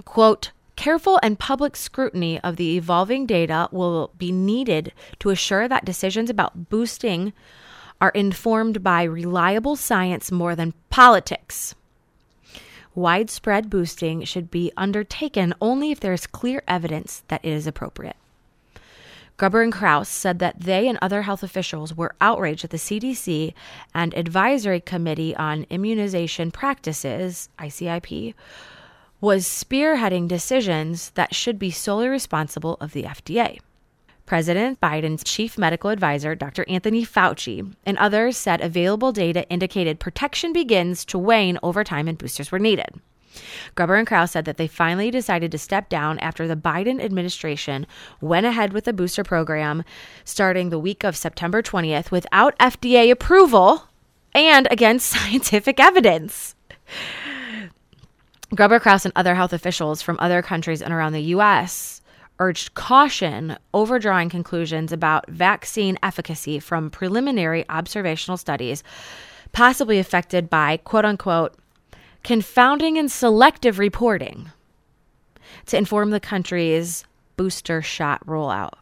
quote, 0.05 0.51
careful 0.75 1.19
and 1.23 1.39
public 1.39 1.75
scrutiny 1.75 2.39
of 2.41 2.57
the 2.57 2.75
evolving 2.77 3.25
data 3.25 3.67
will 3.71 4.11
be 4.17 4.31
needed 4.31 4.91
to 5.19 5.29
assure 5.29 5.67
that 5.67 5.85
decisions 5.85 6.29
about 6.29 6.69
boosting 6.69 7.33
are 8.01 8.09
informed 8.09 8.83
by 8.83 9.03
reliable 9.03 9.75
science 9.75 10.31
more 10.31 10.55
than 10.55 10.73
politics. 10.89 11.75
Widespread 12.93 13.69
boosting 13.69 14.23
should 14.23 14.49
be 14.49 14.71
undertaken 14.77 15.53
only 15.59 15.91
if 15.91 15.99
there 15.99 16.13
is 16.13 16.27
clear 16.27 16.63
evidence 16.67 17.23
that 17.27 17.43
it 17.43 17.51
is 17.51 17.67
appropriate. 17.67 18.15
Gruber 19.37 19.61
and 19.61 19.73
Krause 19.73 20.07
said 20.07 20.39
that 20.39 20.61
they 20.61 20.87
and 20.87 20.97
other 21.01 21.23
health 21.23 21.43
officials 21.43 21.93
were 21.93 22.15
outraged 22.21 22.63
that 22.63 22.71
the 22.71 22.77
CDC 22.77 23.53
and 23.93 24.13
Advisory 24.13 24.79
Committee 24.79 25.35
on 25.35 25.65
Immunization 25.69 26.51
Practices, 26.51 27.49
ACIP, 27.59 28.33
was 29.19 29.45
spearheading 29.45 30.29
decisions 30.29 31.09
that 31.11 31.35
should 31.35 31.59
be 31.59 31.71
solely 31.71 32.07
responsible 32.07 32.77
of 32.79 32.93
the 32.93 33.03
FDA. 33.03 33.59
President 34.25 34.81
Biden's 34.81 35.23
chief 35.23 35.57
medical 35.57 35.91
advisor, 35.91 36.33
Dr. 36.33 36.65
Anthony 36.67 37.05
Fauci, 37.05 37.73
and 37.85 37.97
others 37.97 38.35
said 38.37 38.59
available 38.59 39.11
data 39.11 39.47
indicated 39.49 39.99
protection 39.99 40.51
begins 40.51 41.05
to 41.05 41.19
wane 41.19 41.59
over 41.61 41.83
time 41.83 42.07
and 42.07 42.17
boosters 42.17 42.51
were 42.51 42.59
needed. 42.59 42.89
Gruber 43.75 43.95
and 43.95 44.07
Krause 44.07 44.31
said 44.31 44.45
that 44.45 44.57
they 44.57 44.67
finally 44.67 45.11
decided 45.11 45.51
to 45.51 45.57
step 45.57 45.89
down 45.89 46.17
after 46.19 46.47
the 46.47 46.55
Biden 46.55 47.03
administration 47.03 47.85
went 48.21 48.45
ahead 48.45 48.73
with 48.73 48.85
the 48.85 48.93
booster 48.93 49.23
program 49.23 49.83
starting 50.23 50.69
the 50.69 50.79
week 50.79 51.03
of 51.03 51.15
September 51.17 51.61
20th 51.61 52.11
without 52.11 52.57
FDA 52.59 53.11
approval 53.11 53.83
and 54.33 54.67
against 54.71 55.09
scientific 55.11 55.79
evidence. 55.79 56.55
Gruber 58.53 58.79
Krause 58.79 59.05
and 59.05 59.13
other 59.15 59.35
health 59.35 59.53
officials 59.53 60.01
from 60.01 60.17
other 60.19 60.41
countries 60.41 60.81
and 60.81 60.93
around 60.93 61.13
the 61.13 61.21
U.S. 61.21 61.94
urged 62.39 62.73
caution 62.73 63.57
over 63.73 63.99
drawing 63.99 64.29
conclusions 64.29 64.91
about 64.91 65.29
vaccine 65.29 65.97
efficacy 66.03 66.59
from 66.59 66.89
preliminary 66.89 67.65
observational 67.69 68.37
studies, 68.37 68.83
possibly 69.51 69.99
affected 69.99 70.49
by 70.49 70.77
quote 70.77 71.05
unquote 71.05 71.55
confounding 72.23 72.97
and 72.97 73.11
selective 73.11 73.79
reporting 73.79 74.51
to 75.67 75.77
inform 75.77 76.09
the 76.09 76.19
country's 76.19 77.05
booster 77.37 77.81
shot 77.81 78.25
rollout. 78.25 78.73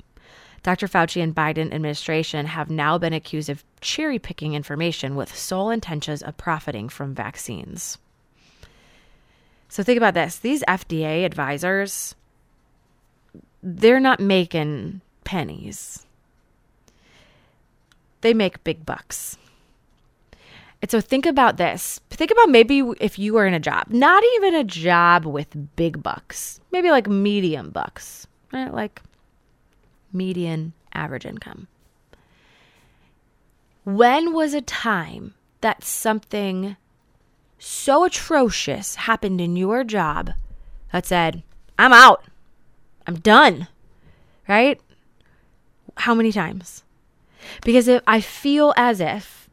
Dr. 0.63 0.88
Fauci 0.88 1.22
and 1.22 1.36
Biden 1.36 1.74
administration 1.74 2.45
have 2.45 2.69
now 2.69 2.98
been 2.98 3.12
accused 3.12 3.50
of 3.50 3.65
cherry 3.81 4.17
picking 4.17 4.53
information 4.53 5.15
with 5.15 5.36
sole 5.36 5.69
intentions 5.69 6.24
of 6.24 6.38
profiting 6.38 6.88
from 6.88 7.13
vaccines. 7.13 7.98
So 9.67 9.83
think 9.83 9.98
about 9.98 10.13
this. 10.13 10.38
These 10.38 10.63
FDA 10.63 11.25
advisors, 11.25 12.15
they're 13.63 14.00
not 14.00 14.20
making 14.20 15.01
pennies. 15.24 16.05
They 18.22 18.34
make 18.34 18.63
big 18.63 18.86
bucks. 18.86 19.38
And 20.82 20.91
so 20.91 21.00
think 21.00 21.25
about 21.25 21.55
this. 21.55 22.01
Think 22.10 22.29
about 22.29 22.50
maybe 22.50 22.84
if 23.00 23.17
you 23.17 23.34
were 23.34 23.48
in 23.48 23.53
a 23.53 23.60
job, 23.60 23.86
not 23.88 24.22
even 24.36 24.53
a 24.53 24.65
job 24.65 25.25
with 25.25 25.75
big 25.77 26.03
bucks, 26.03 26.60
maybe 26.72 26.91
like 26.91 27.08
medium 27.08 27.70
bucks, 27.70 28.27
right? 28.51 28.74
Like 28.74 29.01
median 30.12 30.74
average 30.93 31.25
income. 31.25 31.67
When 33.86 34.34
was 34.34 34.53
a 34.53 34.62
time 34.62 35.34
that 35.62 35.86
something 35.86 36.75
so 37.60 38.03
atrocious 38.03 38.96
happened 38.96 39.39
in 39.39 39.55
your 39.55 39.86
job 39.86 40.32
that 40.91 41.05
said, 41.05 41.43
I'm 41.79 41.93
out, 41.93 42.25
I'm 43.07 43.15
done, 43.15 43.67
right? 44.48 44.79
How 45.98 46.13
many 46.13 46.31
times? 46.31 46.83
Because 47.63 47.88
if 47.88 48.01
I 48.07 48.22
feel 48.22 48.74
as 48.77 49.00
if 49.00 49.50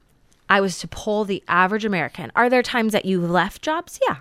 I 0.48 0.60
was 0.60 0.78
to 0.78 0.88
pull 0.88 1.24
the 1.24 1.42
average 1.48 1.84
American, 1.84 2.30
are 2.34 2.48
there 2.48 2.62
times 2.62 2.92
that 2.92 3.04
you 3.04 3.20
left 3.20 3.62
jobs? 3.62 3.98
Yeah. 4.08 4.16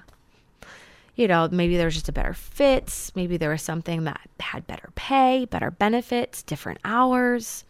You 1.15 1.27
know, 1.27 1.49
maybe 1.51 1.75
there 1.75 1.85
was 1.85 1.95
just 1.95 2.09
a 2.09 2.13
better 2.13 2.33
fit. 2.33 3.11
Maybe 3.15 3.37
there 3.37 3.49
was 3.49 3.61
something 3.61 4.05
that 4.05 4.21
had 4.39 4.65
better 4.67 4.89
pay, 4.95 5.45
better 5.45 5.69
benefits, 5.69 6.43
different 6.43 6.79
hours, 6.85 7.65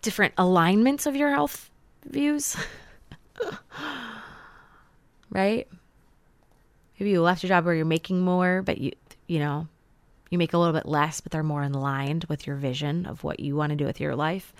different 0.00 0.34
alignments 0.38 1.06
of 1.06 1.16
your 1.16 1.30
health 1.30 1.70
views. 2.04 2.56
right? 5.30 5.66
Maybe 6.98 7.10
you 7.10 7.22
left 7.22 7.42
a 7.42 7.48
job 7.48 7.64
where 7.64 7.74
you're 7.74 7.84
making 7.84 8.20
more, 8.20 8.62
but 8.62 8.78
you, 8.78 8.92
you 9.26 9.40
know, 9.40 9.66
you 10.32 10.38
make 10.38 10.54
a 10.54 10.58
little 10.58 10.72
bit 10.72 10.86
less, 10.86 11.20
but 11.20 11.30
they're 11.30 11.42
more 11.42 11.62
aligned 11.62 12.24
with 12.24 12.46
your 12.46 12.56
vision 12.56 13.06
of 13.06 13.22
what 13.22 13.38
you 13.38 13.54
want 13.54 13.70
to 13.70 13.76
do 13.76 13.84
with 13.84 14.00
your 14.00 14.16
life. 14.16 14.52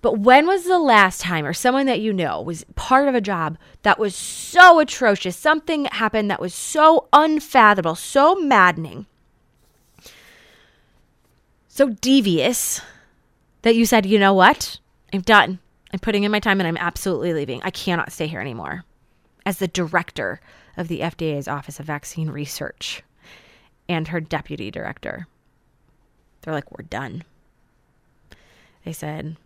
But 0.00 0.18
when 0.18 0.46
was 0.46 0.64
the 0.64 0.78
last 0.78 1.20
time, 1.20 1.44
or 1.44 1.52
someone 1.52 1.86
that 1.86 2.00
you 2.00 2.12
know 2.12 2.40
was 2.40 2.64
part 2.74 3.08
of 3.08 3.14
a 3.14 3.20
job 3.20 3.58
that 3.82 3.98
was 3.98 4.16
so 4.16 4.78
atrocious? 4.80 5.36
Something 5.36 5.84
happened 5.86 6.30
that 6.30 6.40
was 6.40 6.54
so 6.54 7.08
unfathomable, 7.12 7.94
so 7.94 8.34
maddening, 8.36 9.06
so 11.68 11.90
devious 11.90 12.80
that 13.62 13.76
you 13.76 13.84
said, 13.84 14.06
you 14.06 14.18
know 14.18 14.32
what? 14.32 14.78
I'm 15.12 15.20
done. 15.20 15.58
I'm 15.92 15.98
putting 15.98 16.24
in 16.24 16.32
my 16.32 16.40
time 16.40 16.60
and 16.60 16.66
I'm 16.66 16.76
absolutely 16.76 17.32
leaving. 17.32 17.60
I 17.62 17.70
cannot 17.70 18.12
stay 18.12 18.26
here 18.26 18.40
anymore. 18.40 18.84
As 19.44 19.58
the 19.58 19.68
director 19.68 20.40
of 20.76 20.88
the 20.88 21.00
FDA's 21.00 21.48
Office 21.48 21.78
of 21.78 21.86
Vaccine 21.86 22.30
Research 22.30 23.02
and 23.88 24.08
her 24.08 24.20
deputy 24.20 24.70
director, 24.70 25.26
they're 26.42 26.54
like, 26.54 26.70
we're 26.70 26.84
done. 26.84 27.24
They 28.84 28.92
said, 28.92 29.36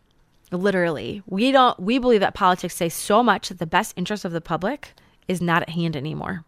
literally, 0.50 1.22
we 1.26 1.52
don't, 1.52 1.78
we 1.80 1.98
believe 1.98 2.20
that 2.20 2.34
politics 2.34 2.76
say 2.76 2.88
so 2.88 3.22
much 3.22 3.48
that 3.48 3.58
the 3.58 3.66
best 3.66 3.94
interest 3.96 4.24
of 4.24 4.32
the 4.32 4.40
public 4.40 4.92
is 5.28 5.40
not 5.40 5.62
at 5.62 5.70
hand 5.70 5.96
anymore. 5.96 6.44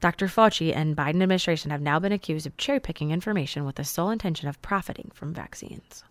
Dr. 0.00 0.26
Fauci 0.26 0.74
and 0.74 0.96
Biden 0.96 1.22
administration 1.22 1.70
have 1.70 1.80
now 1.80 1.98
been 1.98 2.12
accused 2.12 2.46
of 2.46 2.56
cherry 2.56 2.80
picking 2.80 3.10
information 3.10 3.64
with 3.64 3.76
the 3.76 3.84
sole 3.84 4.10
intention 4.10 4.48
of 4.48 4.60
profiting 4.62 5.10
from 5.12 5.34
vaccines. 5.34 6.04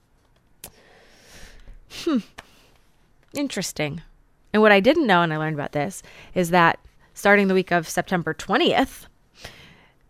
Hmm. 1.92 2.20
Interesting. 3.34 4.02
And 4.54 4.62
what 4.62 4.72
I 4.72 4.80
didn't 4.80 5.08
know, 5.08 5.22
and 5.22 5.34
I 5.34 5.38
learned 5.38 5.56
about 5.56 5.72
this, 5.72 6.04
is 6.34 6.50
that 6.50 6.80
starting 7.14 7.48
the 7.48 7.54
week 7.54 7.72
of 7.72 7.88
September 7.88 8.34
20th, 8.34 9.06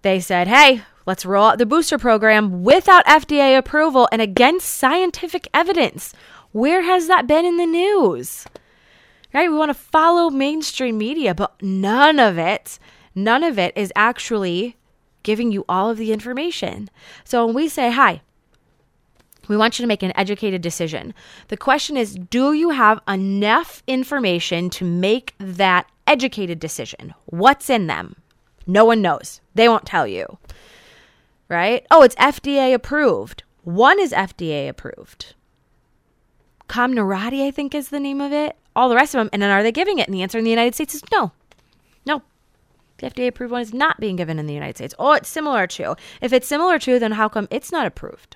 they 0.08 0.22
said, 0.22 0.48
hey, 0.48 0.84
let's 1.06 1.26
roll 1.26 1.48
out 1.48 1.58
the 1.58 1.66
booster 1.66 1.98
program 1.98 2.64
without 2.64 3.06
FDA 3.06 3.58
approval 3.58 4.08
and 4.10 4.22
against 4.22 4.70
scientific 4.70 5.50
evidence. 5.54 6.14
Where 6.54 6.82
has 6.82 7.08
that 7.08 7.28
been 7.28 7.46
in 7.46 7.58
the 7.58 7.66
news? 7.66 8.46
Right? 9.34 9.52
We 9.52 9.58
want 9.58 9.70
to 9.70 9.74
follow 9.74 10.30
mainstream 10.30 10.98
media, 10.98 11.36
but 11.36 11.62
none 11.62 12.20
of 12.20 12.38
it, 12.38 12.80
none 13.14 13.44
of 13.44 13.60
it 13.60 13.74
is 13.76 13.92
actually 13.98 14.78
giving 15.24 15.52
you 15.52 15.66
all 15.68 15.90
of 15.90 15.98
the 15.98 16.14
information. 16.14 16.90
So 17.26 17.46
when 17.46 17.54
we 17.54 17.68
say, 17.68 17.92
hi, 17.92 18.22
we 19.50 19.58
want 19.58 19.78
you 19.78 19.84
to 19.84 19.88
make 19.88 20.04
an 20.04 20.14
educated 20.16 20.62
decision. 20.62 21.14
The 21.50 21.58
question 21.58 21.98
is 21.98 22.16
do 22.16 22.54
you 22.54 22.70
have 22.70 23.02
enough 23.10 23.84
information 23.88 24.70
to 24.70 24.86
make 24.86 25.36
that 25.38 25.92
educated 26.08 26.62
decision? 26.62 27.14
What's 27.26 27.70
in 27.70 27.88
them? 27.88 28.16
No 28.68 28.84
one 28.84 29.02
knows. 29.02 29.42
They 29.56 29.70
won't 29.70 29.86
tell 29.86 30.06
you. 30.06 30.38
Right? 31.50 31.88
Oh, 31.90 32.04
it's 32.04 32.16
FDA 32.16 32.74
approved. 32.74 33.44
One 33.64 34.00
is 34.00 34.12
FDA 34.12 34.68
approved. 34.68 35.34
Comirnaty, 36.68 37.48
I 37.48 37.52
think, 37.52 37.74
is 37.74 37.90
the 37.90 38.00
name 38.00 38.20
of 38.20 38.34
it. 38.34 38.58
All 38.76 38.90
the 38.90 38.96
rest 38.96 39.16
of 39.16 39.20
them. 39.20 39.30
And 39.32 39.42
then 39.42 39.50
are 39.50 39.64
they 39.64 39.72
giving 39.72 40.00
it? 40.00 40.08
And 40.08 40.14
the 40.14 40.22
answer 40.22 40.38
in 40.38 40.44
the 40.44 40.50
United 40.50 40.76
States 40.76 40.94
is 40.94 41.04
no. 41.12 41.32
No. 42.06 42.22
The 42.98 43.10
FDA 43.10 43.28
approved 43.28 43.52
one 43.52 43.62
is 43.62 43.74
not 43.74 44.00
being 44.00 44.18
given 44.18 44.38
in 44.38 44.48
the 44.48 44.54
United 44.54 44.76
States. 44.76 44.96
Oh, 45.00 45.14
it's 45.14 45.30
similar 45.30 45.66
to. 45.68 45.96
If 46.22 46.34
it's 46.34 46.48
similar 46.48 46.78
to, 46.80 47.00
then 47.00 47.14
how 47.14 47.30
come 47.30 47.48
it's 47.50 47.72
not 47.72 47.88
approved? 47.88 48.36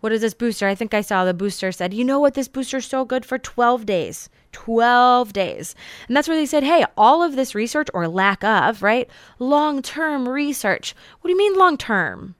What 0.00 0.12
is 0.12 0.20
this 0.20 0.34
booster? 0.34 0.66
I 0.66 0.74
think 0.74 0.94
I 0.94 1.00
saw 1.00 1.24
the 1.24 1.34
booster 1.34 1.72
said, 1.72 1.92
you 1.92 2.04
know 2.04 2.18
what? 2.18 2.34
This 2.34 2.48
booster's 2.48 2.86
so 2.86 3.04
good 3.04 3.26
for 3.26 3.38
12 3.38 3.84
days. 3.84 4.30
12 4.52 5.32
days. 5.32 5.74
And 6.08 6.16
that's 6.16 6.28
where 6.28 6.36
they 6.36 6.46
said, 6.46 6.62
hey, 6.62 6.84
all 6.96 7.22
of 7.22 7.36
this 7.36 7.54
research 7.54 7.88
or 7.94 8.08
lack 8.08 8.42
of, 8.44 8.82
right? 8.82 9.08
Long 9.38 9.82
term 9.82 10.28
research. 10.28 10.94
What 11.20 11.28
do 11.28 11.32
you 11.32 11.38
mean 11.38 11.58
long 11.58 11.76
term? 11.76 12.34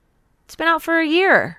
It's 0.45 0.57
been 0.57 0.69
out 0.69 0.83
for 0.83 0.99
a 0.99 1.07
year. 1.07 1.59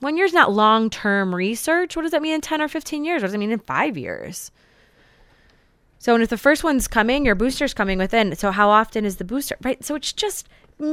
One 0.00 0.16
year's 0.16 0.32
not 0.32 0.52
long 0.52 0.90
term 0.90 1.34
research. 1.34 1.94
What 1.94 2.02
does 2.02 2.10
that 2.10 2.22
mean 2.22 2.34
in 2.34 2.40
10 2.40 2.60
or 2.60 2.68
15 2.68 3.04
years? 3.04 3.22
What 3.22 3.28
does 3.28 3.34
it 3.34 3.38
mean 3.38 3.52
in 3.52 3.60
five 3.60 3.96
years? 3.96 4.50
So, 6.00 6.14
and 6.14 6.22
if 6.24 6.30
the 6.30 6.36
first 6.36 6.64
one's 6.64 6.88
coming, 6.88 7.24
your 7.24 7.36
booster's 7.36 7.72
coming 7.72 7.98
within. 7.98 8.34
So, 8.34 8.50
how 8.50 8.70
often 8.70 9.04
is 9.04 9.16
the 9.16 9.24
booster? 9.24 9.56
Right. 9.62 9.84
So, 9.84 9.94
it's 9.94 10.12
just 10.12 10.48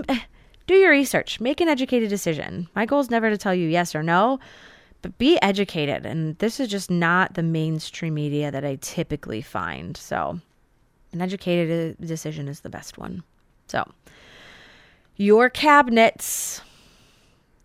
eh, 0.08 0.20
do 0.68 0.76
your 0.76 0.92
research, 0.92 1.40
make 1.40 1.60
an 1.62 1.68
educated 1.68 2.10
decision. 2.10 2.68
My 2.76 2.86
goal 2.86 3.00
is 3.00 3.10
never 3.10 3.32
to 3.32 3.38
tell 3.40 3.56
you 3.56 3.68
yes 3.68 3.96
or 3.96 4.04
no, 4.04 4.40
but 5.02 5.18
be 5.18 5.42
educated. 5.42 6.06
And 6.06 6.38
this 6.40 6.60
is 6.60 6.68
just 6.68 6.92
not 6.92 7.34
the 7.34 7.44
mainstream 7.44 8.14
media 8.14 8.52
that 8.52 8.66
I 8.66 8.78
typically 8.82 9.42
find. 9.42 9.96
So, 9.96 10.40
an 11.12 11.22
educated 11.22 11.98
uh, 12.02 12.06
decision 12.06 12.48
is 12.48 12.62
the 12.62 12.70
best 12.70 12.98
one. 12.98 13.24
So, 13.68 13.90
your 15.16 15.50
cabinets. 15.50 16.62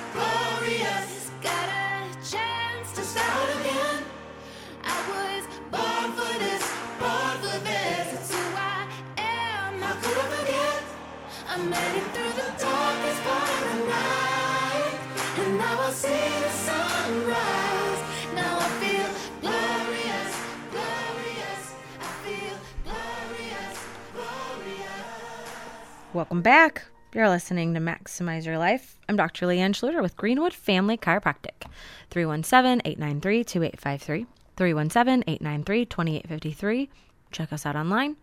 Welcome 26.14 26.42
back. 26.42 26.84
You're 27.14 27.28
listening 27.28 27.72
to 27.72 27.80
Maximize 27.80 28.44
Your 28.44 28.58
Life. 28.58 28.96
I'm 29.08 29.16
Dr. 29.16 29.46
Leanne 29.46 29.72
Schluter 29.72 30.02
with 30.02 30.16
Greenwood 30.16 30.52
Family 30.52 30.98
Chiropractic. 30.98 31.66
317 32.10 32.82
893 32.84 33.44
2853. 33.44 34.26
317 34.56 35.24
893 35.26 35.86
2853. 35.86 36.90
Check 37.30 37.52
us 37.52 37.64
out 37.64 37.76
online, 37.76 38.16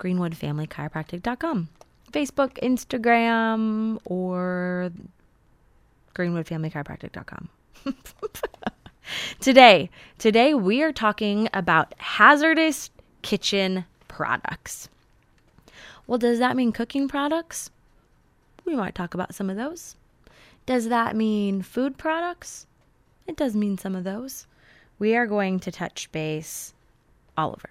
greenwoodfamilychiropractic.com. 0.00 1.68
Facebook, 2.10 2.58
Instagram, 2.60 3.98
or 4.04 4.90
greenwoodfamilychiropractic.com. 6.18 7.48
today, 9.40 9.88
today 10.18 10.52
we 10.52 10.82
are 10.82 10.92
talking 10.92 11.48
about 11.54 11.94
hazardous 11.98 12.90
kitchen 13.22 13.84
products. 14.08 14.88
Well, 16.06 16.18
does 16.18 16.40
that 16.40 16.56
mean 16.56 16.72
cooking 16.72 17.06
products? 17.06 17.70
We 18.64 18.74
might 18.74 18.94
talk 18.94 19.14
about 19.14 19.34
some 19.34 19.48
of 19.48 19.56
those. 19.56 19.94
Does 20.66 20.88
that 20.88 21.14
mean 21.14 21.62
food 21.62 21.96
products? 21.96 22.66
It 23.26 23.36
does 23.36 23.54
mean 23.54 23.78
some 23.78 23.94
of 23.94 24.04
those. 24.04 24.46
We 24.98 25.14
are 25.16 25.26
going 25.26 25.60
to 25.60 25.70
touch 25.70 26.10
base 26.10 26.74
all 27.36 27.50
over. 27.50 27.70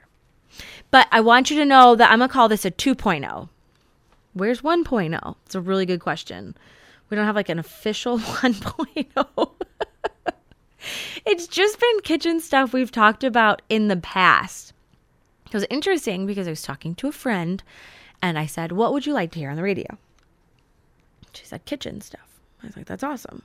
But 0.90 1.08
I 1.12 1.20
want 1.20 1.52
you 1.52 1.58
to 1.60 1.66
know 1.66 1.96
that 1.96 2.10
I'm 2.10 2.20
going 2.20 2.30
to 2.30 2.34
call 2.34 2.48
this 2.48 2.66
a 2.66 2.72
2.0. 2.72 3.50
Where's 4.34 4.62
1.0? 4.62 5.36
It's 5.46 5.56
a 5.56 5.62
really 5.62 5.86
good 5.86 6.00
question. 6.00 6.56
We 7.10 7.16
don't 7.16 7.26
have 7.26 7.36
like 7.36 7.50
an 7.50 7.60
official 7.60 8.20
1.0. 8.20 9.52
it's 11.26 11.48
just 11.48 11.80
been 11.80 12.00
kitchen 12.04 12.40
stuff 12.40 12.74
we've 12.74 12.92
talked 12.92 13.24
about 13.24 13.62
in 13.70 13.88
the 13.88 13.98
past. 13.98 14.74
It 15.46 15.54
was 15.54 15.66
interesting 15.70 16.26
because 16.26 16.48
I 16.48 16.52
was 16.52 16.62
talking 16.62 16.96
to 16.96 17.08
a 17.08 17.14
friend 17.14 17.64
and 18.22 18.38
I 18.38 18.46
said, 18.46 18.72
What 18.74 18.92
would 18.94 19.06
you 19.06 19.14
like 19.14 19.32
to 19.32 19.40
hear 19.40 19.50
on 19.50 19.56
the 19.56 19.64
radio? 19.64 19.98
She 21.34 21.46
said, 21.46 21.66
Kitchen 21.66 22.02
stuff. 22.02 22.40
I 22.62 22.68
was 22.68 22.76
like, 22.76 22.86
That's 22.86 23.04
awesome. 23.04 23.44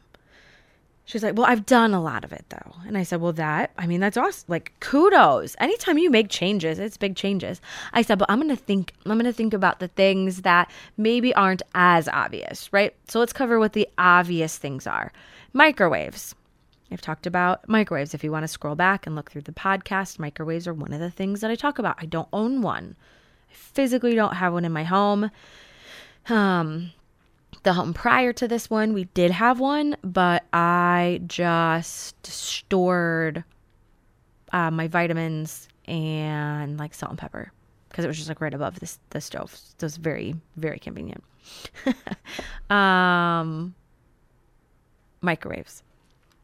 She's 1.05 1.23
like, 1.23 1.37
Well, 1.37 1.47
I've 1.47 1.67
done 1.67 1.95
a 1.95 2.03
lot 2.03 2.25
of 2.25 2.33
it 2.33 2.45
though. 2.49 2.75
And 2.87 2.97
I 2.97 3.03
said, 3.03 3.21
Well, 3.21 3.33
that, 3.35 3.73
I 3.77 3.87
mean, 3.87 4.01
that's 4.01 4.17
awesome. 4.17 4.45
Like, 4.49 4.73
kudos. 4.81 5.57
Anytime 5.59 5.99
you 5.99 6.11
make 6.11 6.29
changes, 6.29 6.79
it's 6.79 6.97
big 6.97 7.17
changes. 7.17 7.61
I 7.93 8.03
said, 8.03 8.19
But 8.19 8.31
I'm 8.31 8.39
going 8.39 8.55
to 8.55 8.63
think, 8.63 8.93
I'm 9.05 9.19
going 9.19 9.25
to 9.25 9.33
think 9.33 9.55
about 9.55 9.81
the 9.81 9.89
things 9.89 10.43
that 10.43 10.71
maybe 10.97 11.35
aren't 11.35 11.63
as 11.75 12.09
obvious, 12.09 12.73
right? 12.73 12.95
So 13.09 13.19
let's 13.19 13.33
cover 13.33 13.59
what 13.59 13.73
the 13.73 13.89
obvious 13.99 14.57
things 14.59 14.87
are 14.87 15.13
microwaves. 15.53 16.35
I've 16.91 17.01
talked 17.01 17.27
about 17.27 17.69
microwaves. 17.69 18.15
If 18.15 18.23
you 18.23 18.31
want 18.31 18.45
to 18.45 18.49
scroll 18.49 18.75
back 18.75 19.07
and 19.07 19.17
look 19.17 19.31
through 19.31 19.43
the 19.43 19.53
podcast, 19.53 20.19
microwaves 20.19 20.69
are 20.69 20.75
one 20.75 20.93
of 20.93 21.01
the 21.01 21.11
things 21.11 21.41
that 21.41 21.51
I 21.51 21.55
talk 21.55 21.79
about. 21.79 21.97
I 21.99 22.07
don't 22.07 22.29
own 22.33 22.61
one. 22.61 22.97
I 23.51 23.55
physically 23.55 24.15
don't 24.15 24.35
have 24.35 24.53
one 24.53 24.65
in 24.65 24.73
my 24.73 24.85
home. 24.85 25.31
Um, 26.29 26.93
the 27.63 27.73
home 27.73 27.95
prior 27.95 28.33
to 28.33 28.49
this 28.49 28.69
one, 28.69 28.93
we 28.93 29.05
did 29.05 29.31
have 29.31 29.61
one, 29.61 29.97
but 30.03 30.45
I 30.53 31.21
just 31.27 32.27
stored 32.27 33.45
uh, 34.53 34.71
my 34.71 34.89
vitamins 34.89 35.69
and 35.87 36.79
like 36.79 36.95
salt 36.95 37.11
and 37.11 37.19
pepper 37.19 37.53
because 37.89 38.05
it 38.05 38.09
was 38.09 38.17
just 38.17 38.29
like 38.29 38.41
right 38.41 38.55
above 38.55 38.81
this 38.81 38.99
the 39.11 39.21
stove. 39.21 39.55
So 39.55 39.75
it 39.79 39.83
was 39.83 39.97
very 39.97 40.35
very 40.57 40.79
convenient. 40.79 41.23
um, 42.71 43.75
microwaves. 45.21 45.83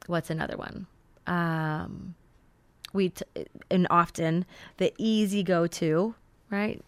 What's 0.06 0.30
another 0.30 0.56
one? 0.56 0.86
Um, 1.26 2.14
we 2.92 3.10
t- 3.10 3.24
and 3.70 3.86
often 3.90 4.46
the 4.78 4.92
easy 4.98 5.42
go 5.42 5.66
to 5.66 6.14
right 6.50 6.82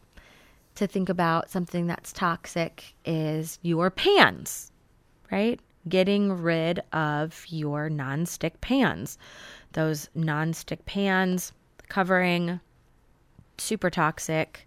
to 0.81 0.87
think 0.87 1.09
about 1.09 1.51
something 1.51 1.87
that's 1.87 2.13
toxic 2.13 2.95
is 3.05 3.59
your 3.63 3.91
pans, 3.91 4.73
right? 5.31 5.61
Getting 5.89 6.33
rid 6.43 6.81
of 6.93 7.45
your 7.49 7.89
nonstick 7.89 8.61
pans. 8.61 9.19
Those 9.73 10.09
nonstick 10.17 10.85
pans 10.87 11.53
covering 11.89 12.61
super 13.59 13.91
toxic. 13.91 14.67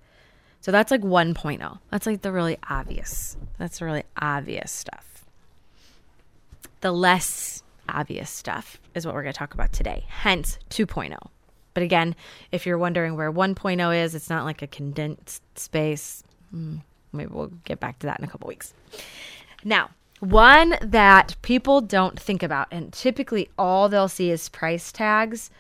So 0.62 0.72
that's 0.72 0.92
like 0.92 1.02
1.0. 1.02 1.80
That's 1.90 2.06
like 2.06 2.22
the 2.22 2.32
really 2.32 2.58
obvious. 2.70 3.36
That's 3.58 3.80
the 3.80 3.86
really 3.86 4.04
obvious 4.16 4.72
stuff. 4.72 5.26
The 6.82 6.92
less 6.92 7.64
obvious 7.90 8.30
stuff 8.30 8.80
is 8.94 9.06
what 9.06 9.16
we're 9.16 9.24
going 9.24 9.34
to 9.34 9.40
talk 9.40 9.56
about 9.56 9.74
today. 9.74 10.06
Hence 10.08 10.60
2.0. 10.70 11.18
But 11.74 11.84
again, 11.84 12.16
if 12.52 12.66
you're 12.66 12.78
wondering 12.78 13.16
where 13.16 13.32
1.0 13.32 14.04
is, 14.04 14.16
it's 14.16 14.30
not 14.30 14.46
like 14.46 14.62
a 14.62 14.68
condensed 14.68 15.42
space. 15.58 16.24
Hmm, 16.52 16.78
Maybe 17.14 17.32
we'll 17.32 17.52
get 17.64 17.80
back 17.80 18.00
to 18.00 18.08
that 18.08 18.20
in 18.20 18.26
a 18.26 18.28
couple 18.28 18.48
weeks. 18.48 18.74
Now, 19.64 19.92
one 20.20 20.76
that 20.82 21.36
people 21.42 21.80
don't 21.80 22.20
think 22.20 22.44
about, 22.44 22.68
and 22.72 22.92
typically 22.92 23.50
all 23.58 23.88
they'll 23.88 24.08
see 24.08 24.32
is 24.32 24.50
price 24.50 24.92
tags 24.92 25.52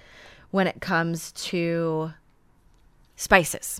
when 0.51 0.67
it 0.67 0.81
comes 0.81 1.31
to 1.33 2.13
spices. 3.15 3.79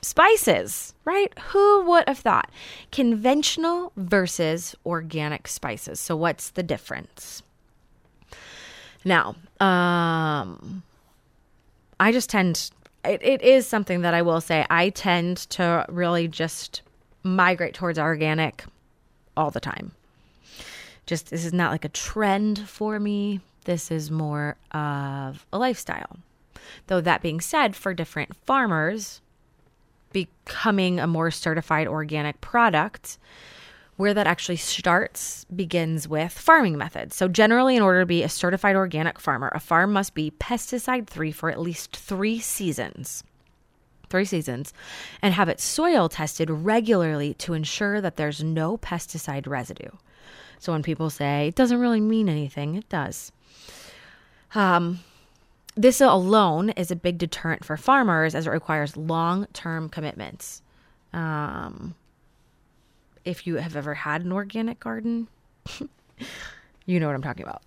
Spices, 0.00 0.94
right? 1.04 1.36
Who 1.50 1.84
would 1.86 2.08
have 2.08 2.18
thought? 2.18 2.50
Conventional 2.92 3.92
versus 3.96 4.74
organic 4.86 5.48
spices. 5.48 6.00
So, 6.00 6.16
what's 6.16 6.50
the 6.50 6.62
difference? 6.62 7.42
Now, 9.06 9.36
um, 9.60 10.82
I 12.00 12.10
just 12.10 12.28
tend, 12.28 12.70
it, 13.04 13.22
it 13.22 13.40
is 13.40 13.64
something 13.64 14.02
that 14.02 14.14
I 14.14 14.22
will 14.22 14.40
say, 14.40 14.66
I 14.68 14.90
tend 14.90 15.36
to 15.50 15.86
really 15.88 16.26
just 16.26 16.82
migrate 17.22 17.72
towards 17.72 18.00
organic 18.00 18.64
all 19.36 19.52
the 19.52 19.60
time. 19.60 19.92
Just, 21.06 21.30
this 21.30 21.44
is 21.44 21.52
not 21.52 21.70
like 21.70 21.84
a 21.84 21.88
trend 21.88 22.68
for 22.68 22.98
me. 22.98 23.40
This 23.64 23.92
is 23.92 24.10
more 24.10 24.56
of 24.72 25.46
a 25.52 25.58
lifestyle. 25.58 26.16
Though, 26.88 27.00
that 27.00 27.22
being 27.22 27.40
said, 27.40 27.76
for 27.76 27.94
different 27.94 28.34
farmers, 28.44 29.20
becoming 30.10 30.98
a 30.98 31.06
more 31.06 31.30
certified 31.30 31.86
organic 31.86 32.40
product, 32.40 33.18
where 33.96 34.14
that 34.14 34.26
actually 34.26 34.56
starts 34.56 35.44
begins 35.54 36.06
with 36.06 36.32
farming 36.32 36.76
methods. 36.76 37.16
So, 37.16 37.28
generally, 37.28 37.76
in 37.76 37.82
order 37.82 38.00
to 38.00 38.06
be 38.06 38.22
a 38.22 38.28
certified 38.28 38.76
organic 38.76 39.18
farmer, 39.18 39.50
a 39.54 39.60
farm 39.60 39.92
must 39.92 40.14
be 40.14 40.32
pesticide 40.32 41.08
free 41.08 41.32
for 41.32 41.50
at 41.50 41.60
least 41.60 41.96
three 41.96 42.38
seasons. 42.38 43.24
Three 44.08 44.24
seasons, 44.24 44.72
and 45.20 45.34
have 45.34 45.48
its 45.48 45.64
soil 45.64 46.08
tested 46.08 46.48
regularly 46.48 47.34
to 47.34 47.54
ensure 47.54 48.00
that 48.00 48.16
there's 48.16 48.44
no 48.44 48.78
pesticide 48.78 49.48
residue. 49.48 49.90
So, 50.58 50.72
when 50.72 50.82
people 50.82 51.10
say 51.10 51.48
it 51.48 51.54
doesn't 51.54 51.80
really 51.80 52.00
mean 52.00 52.28
anything, 52.28 52.76
it 52.76 52.88
does. 52.88 53.32
Um, 54.54 55.00
this 55.74 56.00
alone 56.00 56.70
is 56.70 56.90
a 56.90 56.96
big 56.96 57.18
deterrent 57.18 57.64
for 57.64 57.76
farmers 57.76 58.34
as 58.34 58.46
it 58.46 58.50
requires 58.50 58.96
long 58.96 59.46
term 59.52 59.88
commitments. 59.88 60.62
Um, 61.12 61.94
if 63.26 63.46
you 63.46 63.56
have 63.56 63.76
ever 63.76 63.92
had 63.94 64.24
an 64.24 64.32
organic 64.32 64.80
garden, 64.80 65.28
you 66.86 67.00
know 67.00 67.06
what 67.06 67.16
I'm 67.16 67.22
talking 67.22 67.44
about. 67.44 67.62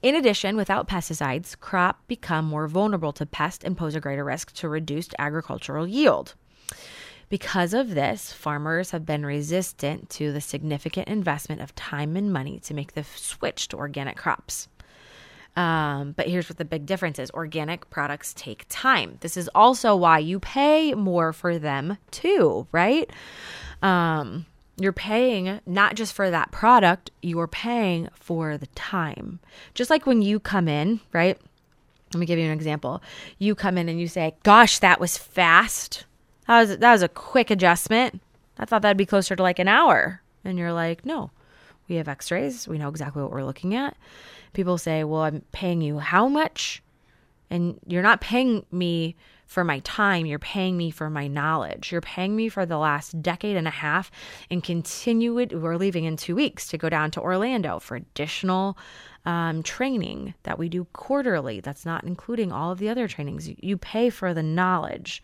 In 0.00 0.14
addition, 0.14 0.56
without 0.56 0.86
pesticides, 0.86 1.58
crop 1.58 2.06
become 2.06 2.44
more 2.44 2.68
vulnerable 2.68 3.12
to 3.14 3.26
pest 3.26 3.64
and 3.64 3.76
pose 3.76 3.96
a 3.96 4.00
greater 4.00 4.22
risk 4.22 4.52
to 4.54 4.68
reduced 4.68 5.14
agricultural 5.18 5.88
yield. 5.88 6.34
Because 7.28 7.74
of 7.74 7.94
this, 7.94 8.32
farmers 8.32 8.92
have 8.92 9.04
been 9.04 9.26
resistant 9.26 10.08
to 10.10 10.32
the 10.32 10.40
significant 10.40 11.08
investment 11.08 11.60
of 11.60 11.74
time 11.74 12.16
and 12.16 12.32
money 12.32 12.60
to 12.60 12.74
make 12.74 12.92
the 12.92 13.02
switch 13.02 13.68
to 13.68 13.76
organic 13.76 14.16
crops. 14.16 14.68
Um, 15.56 16.12
but 16.12 16.28
here's 16.28 16.48
what 16.48 16.58
the 16.58 16.64
big 16.64 16.86
difference 16.86 17.18
is 17.18 17.32
organic 17.32 17.90
products 17.90 18.32
take 18.34 18.66
time. 18.68 19.18
This 19.20 19.36
is 19.36 19.50
also 19.54 19.96
why 19.96 20.20
you 20.20 20.38
pay 20.38 20.94
more 20.94 21.32
for 21.32 21.58
them 21.58 21.98
too, 22.12 22.68
right? 22.70 23.10
Um, 23.82 24.46
you're 24.78 24.92
paying 24.92 25.60
not 25.66 25.94
just 25.94 26.12
for 26.12 26.30
that 26.30 26.50
product, 26.50 27.10
you're 27.22 27.48
paying 27.48 28.08
for 28.14 28.56
the 28.56 28.66
time. 28.68 29.40
Just 29.74 29.90
like 29.90 30.06
when 30.06 30.22
you 30.22 30.40
come 30.40 30.68
in, 30.68 31.00
right? 31.12 31.38
Let 32.14 32.20
me 32.20 32.26
give 32.26 32.38
you 32.38 32.46
an 32.46 32.52
example. 32.52 33.02
You 33.38 33.54
come 33.54 33.76
in 33.76 33.88
and 33.88 34.00
you 34.00 34.08
say, 34.08 34.34
"Gosh, 34.42 34.78
that 34.78 35.00
was 35.00 35.18
fast. 35.18 36.04
That 36.46 36.60
was 36.60 36.78
that 36.78 36.92
was 36.92 37.02
a 37.02 37.08
quick 37.08 37.50
adjustment. 37.50 38.20
I 38.58 38.64
thought 38.64 38.82
that'd 38.82 38.96
be 38.96 39.06
closer 39.06 39.36
to 39.36 39.42
like 39.42 39.58
an 39.58 39.68
hour." 39.68 40.22
And 40.44 40.58
you're 40.58 40.72
like, 40.72 41.04
"No. 41.04 41.30
We 41.88 41.96
have 41.96 42.08
x-rays. 42.08 42.68
We 42.68 42.78
know 42.78 42.88
exactly 42.88 43.22
what 43.22 43.32
we're 43.32 43.44
looking 43.44 43.74
at." 43.74 43.96
People 44.52 44.78
say, 44.78 45.04
"Well, 45.04 45.22
I'm 45.22 45.42
paying 45.52 45.82
you 45.82 45.98
how 45.98 46.28
much?" 46.28 46.82
And 47.50 47.78
you're 47.86 48.02
not 48.02 48.20
paying 48.20 48.64
me 48.70 49.16
for 49.48 49.64
my 49.64 49.80
time. 49.80 50.26
You're 50.26 50.38
paying 50.38 50.76
me 50.76 50.90
for 50.90 51.10
my 51.10 51.26
knowledge. 51.26 51.90
You're 51.90 52.02
paying 52.02 52.36
me 52.36 52.48
for 52.50 52.64
the 52.66 52.76
last 52.76 53.20
decade 53.20 53.56
and 53.56 53.66
a 53.66 53.72
half 53.72 54.10
and 54.50 54.62
continue 54.62 55.38
it. 55.38 55.58
We're 55.58 55.76
leaving 55.76 56.04
in 56.04 56.16
two 56.16 56.36
weeks 56.36 56.68
to 56.68 56.78
go 56.78 56.88
down 56.88 57.10
to 57.12 57.20
Orlando 57.20 57.80
for 57.80 57.96
additional 57.96 58.78
um, 59.24 59.62
training 59.62 60.34
that 60.42 60.58
we 60.58 60.68
do 60.68 60.84
quarterly. 60.92 61.60
That's 61.60 61.86
not 61.86 62.04
including 62.04 62.52
all 62.52 62.70
of 62.70 62.78
the 62.78 62.90
other 62.90 63.08
trainings. 63.08 63.48
You, 63.48 63.78
pay 63.78 64.10
for 64.10 64.34
the 64.34 64.42
knowledge. 64.42 65.22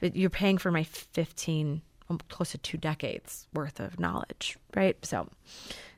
You're 0.00 0.30
paying 0.30 0.56
for 0.56 0.70
my 0.70 0.84
15, 0.84 1.82
um, 2.08 2.20
close 2.28 2.52
to 2.52 2.58
two 2.58 2.78
decades 2.78 3.48
worth 3.52 3.80
of 3.80 3.98
knowledge, 3.98 4.56
right? 4.74 4.96
So, 5.04 5.28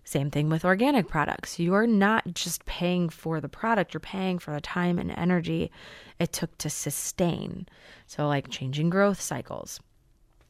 same 0.09 0.31
thing 0.31 0.49
with 0.49 0.65
organic 0.65 1.07
products. 1.07 1.59
You're 1.59 1.87
not 1.87 2.33
just 2.33 2.65
paying 2.65 3.11
for 3.11 3.41
the 3.41 3.49
product, 3.49 3.93
you're 3.93 4.01
paying 4.01 4.39
for 4.39 4.55
the 4.55 4.61
time 4.61 4.99
and 4.99 5.11
energy 5.11 5.71
it 6.19 6.33
took 6.33 6.57
to 6.59 6.71
sustain. 6.71 7.69
So, 8.07 8.27
like 8.27 8.49
changing 8.49 8.89
growth 8.89 9.21
cycles. 9.21 9.81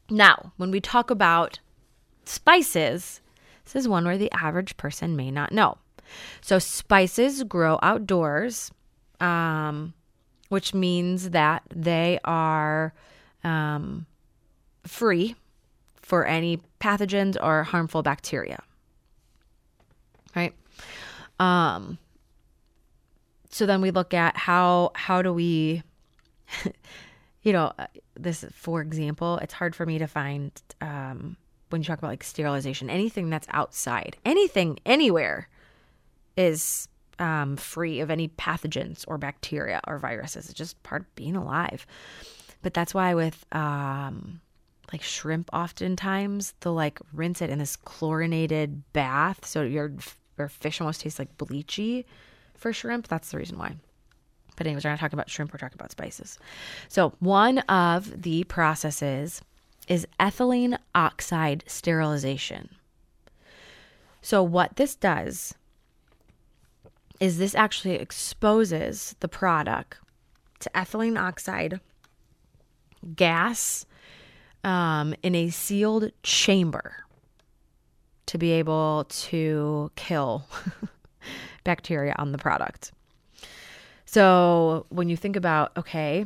Now, 0.09 0.53
when 0.55 0.71
we 0.71 0.79
talk 0.79 1.11
about 1.11 1.59
spices, 2.23 3.19
this 3.65 3.75
is 3.75 3.87
one 3.87 4.05
where 4.05 4.17
the 4.17 4.31
average 4.31 4.77
person 4.77 5.17
may 5.17 5.29
not 5.29 5.51
know. 5.51 5.77
So, 6.39 6.57
spices 6.57 7.43
grow 7.43 7.79
outdoors, 7.83 8.71
um, 9.19 9.93
which 10.47 10.73
means 10.73 11.31
that 11.31 11.63
they 11.75 12.17
are 12.23 12.93
um, 13.43 14.05
free 14.85 15.35
for 16.01 16.25
any 16.25 16.61
pathogens 16.79 17.35
or 17.43 17.63
harmful 17.63 18.01
bacteria 18.01 18.63
um 21.39 21.97
so 23.49 23.65
then 23.65 23.81
we 23.81 23.91
look 23.91 24.13
at 24.13 24.37
how 24.37 24.91
how 24.95 25.21
do 25.21 25.33
we 25.33 25.83
you 27.43 27.53
know 27.53 27.71
uh, 27.79 27.87
this 28.15 28.45
for 28.53 28.81
example 28.81 29.37
it's 29.37 29.53
hard 29.53 29.75
for 29.75 29.85
me 29.85 29.97
to 29.97 30.07
find 30.07 30.51
um 30.81 31.37
when 31.69 31.81
you 31.81 31.85
talk 31.85 31.99
about 31.99 32.09
like 32.09 32.23
sterilization 32.23 32.89
anything 32.89 33.29
that's 33.29 33.47
outside 33.51 34.17
anything 34.25 34.79
anywhere 34.85 35.47
is 36.35 36.87
um, 37.19 37.57
free 37.57 37.99
of 37.99 38.09
any 38.09 38.29
pathogens 38.29 39.03
or 39.07 39.17
bacteria 39.17 39.81
or 39.87 39.99
viruses. 39.99 40.45
It's 40.45 40.57
just 40.57 40.81
part 40.83 41.01
of 41.01 41.15
being 41.15 41.35
alive. 41.35 41.85
But 42.61 42.73
that's 42.73 42.93
why 42.93 43.13
with 43.13 43.45
um 43.51 44.41
like 44.91 45.03
shrimp 45.03 45.51
oftentimes 45.53 46.55
they'll 46.61 46.73
like 46.73 46.99
rinse 47.13 47.43
it 47.43 47.49
in 47.49 47.59
this 47.59 47.75
chlorinated 47.75 48.81
bath. 48.91 49.45
So 49.45 49.61
your 49.61 49.93
your 50.39 50.49
fish 50.49 50.81
almost 50.81 51.01
tastes 51.01 51.19
like 51.19 51.37
bleachy 51.37 52.05
for 52.55 52.73
shrimp. 52.73 53.07
That's 53.07 53.31
the 53.31 53.37
reason 53.37 53.57
why. 53.57 53.75
But 54.55 54.67
anyways 54.67 54.83
we're 54.83 54.91
not 54.91 54.99
talking 54.99 55.17
about 55.17 55.29
shrimp 55.29 55.53
we're 55.53 55.59
talking 55.59 55.77
about 55.79 55.91
spices. 55.91 56.39
So 56.87 57.13
one 57.19 57.59
of 57.59 58.21
the 58.21 58.43
processes 58.45 59.41
is 59.87 60.07
ethylene 60.19 60.77
oxide 60.93 61.63
sterilization. 61.67 62.69
So 64.21 64.43
what 64.43 64.75
this 64.75 64.95
does 64.95 65.55
is 67.19 67.37
this 67.37 67.55
actually 67.55 67.95
exposes 67.95 69.15
the 69.19 69.27
product 69.27 69.99
to 70.59 70.69
ethylene 70.75 71.19
oxide 71.19 71.79
gas 73.15 73.85
um, 74.63 75.15
in 75.23 75.35
a 75.35 75.49
sealed 75.49 76.11
chamber 76.23 77.05
to 78.29 78.37
be 78.37 78.51
able 78.51 79.07
to 79.09 79.89
kill 79.95 80.45
bacteria 81.63 82.13
on 82.19 82.31
the 82.31 82.37
product. 82.37 82.91
So 84.05 84.85
when 84.89 85.09
you 85.09 85.17
think 85.17 85.35
about, 85.35 85.75
okay, 85.75 86.25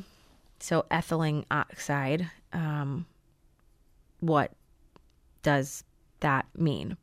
so 0.59 0.85
ethylene 0.91 1.45
oxide, 1.49 2.29
um, 2.51 3.05
what 4.19 4.51
does 5.43 5.85
that 6.19 6.45
mean? 6.57 6.97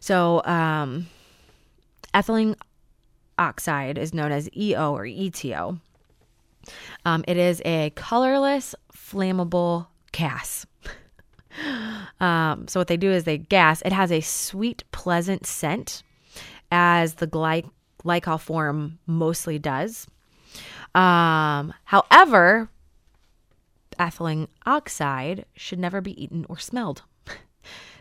So 0.00 0.42
um, 0.44 1.06
ethylene 2.12 2.56
oxide 3.38 3.98
is 3.98 4.12
known 4.12 4.32
as 4.32 4.48
EO 4.56 4.92
or 4.96 5.04
ETO. 5.04 5.78
Um, 7.04 7.24
it 7.28 7.36
is 7.36 7.62
a 7.64 7.90
colorless, 7.94 8.74
flammable 8.92 9.86
gas. 10.10 10.66
Um, 12.20 12.68
so 12.68 12.80
what 12.80 12.88
they 12.88 12.96
do 12.96 13.10
is 13.10 13.24
they 13.24 13.38
gas. 13.38 13.82
It 13.82 13.92
has 13.92 14.12
a 14.12 14.20
sweet, 14.20 14.84
pleasant 14.92 15.46
scent, 15.46 16.02
as 16.70 17.14
the 17.14 17.26
gly- 17.26 17.70
glycol 18.04 18.40
form 18.40 18.98
mostly 19.06 19.58
does. 19.58 20.06
Um, 20.94 21.72
however, 21.84 22.68
ethylene 23.98 24.48
oxide 24.66 25.44
should 25.54 25.78
never 25.78 26.00
be 26.00 26.20
eaten 26.22 26.46
or 26.48 26.58
smelled. 26.58 27.02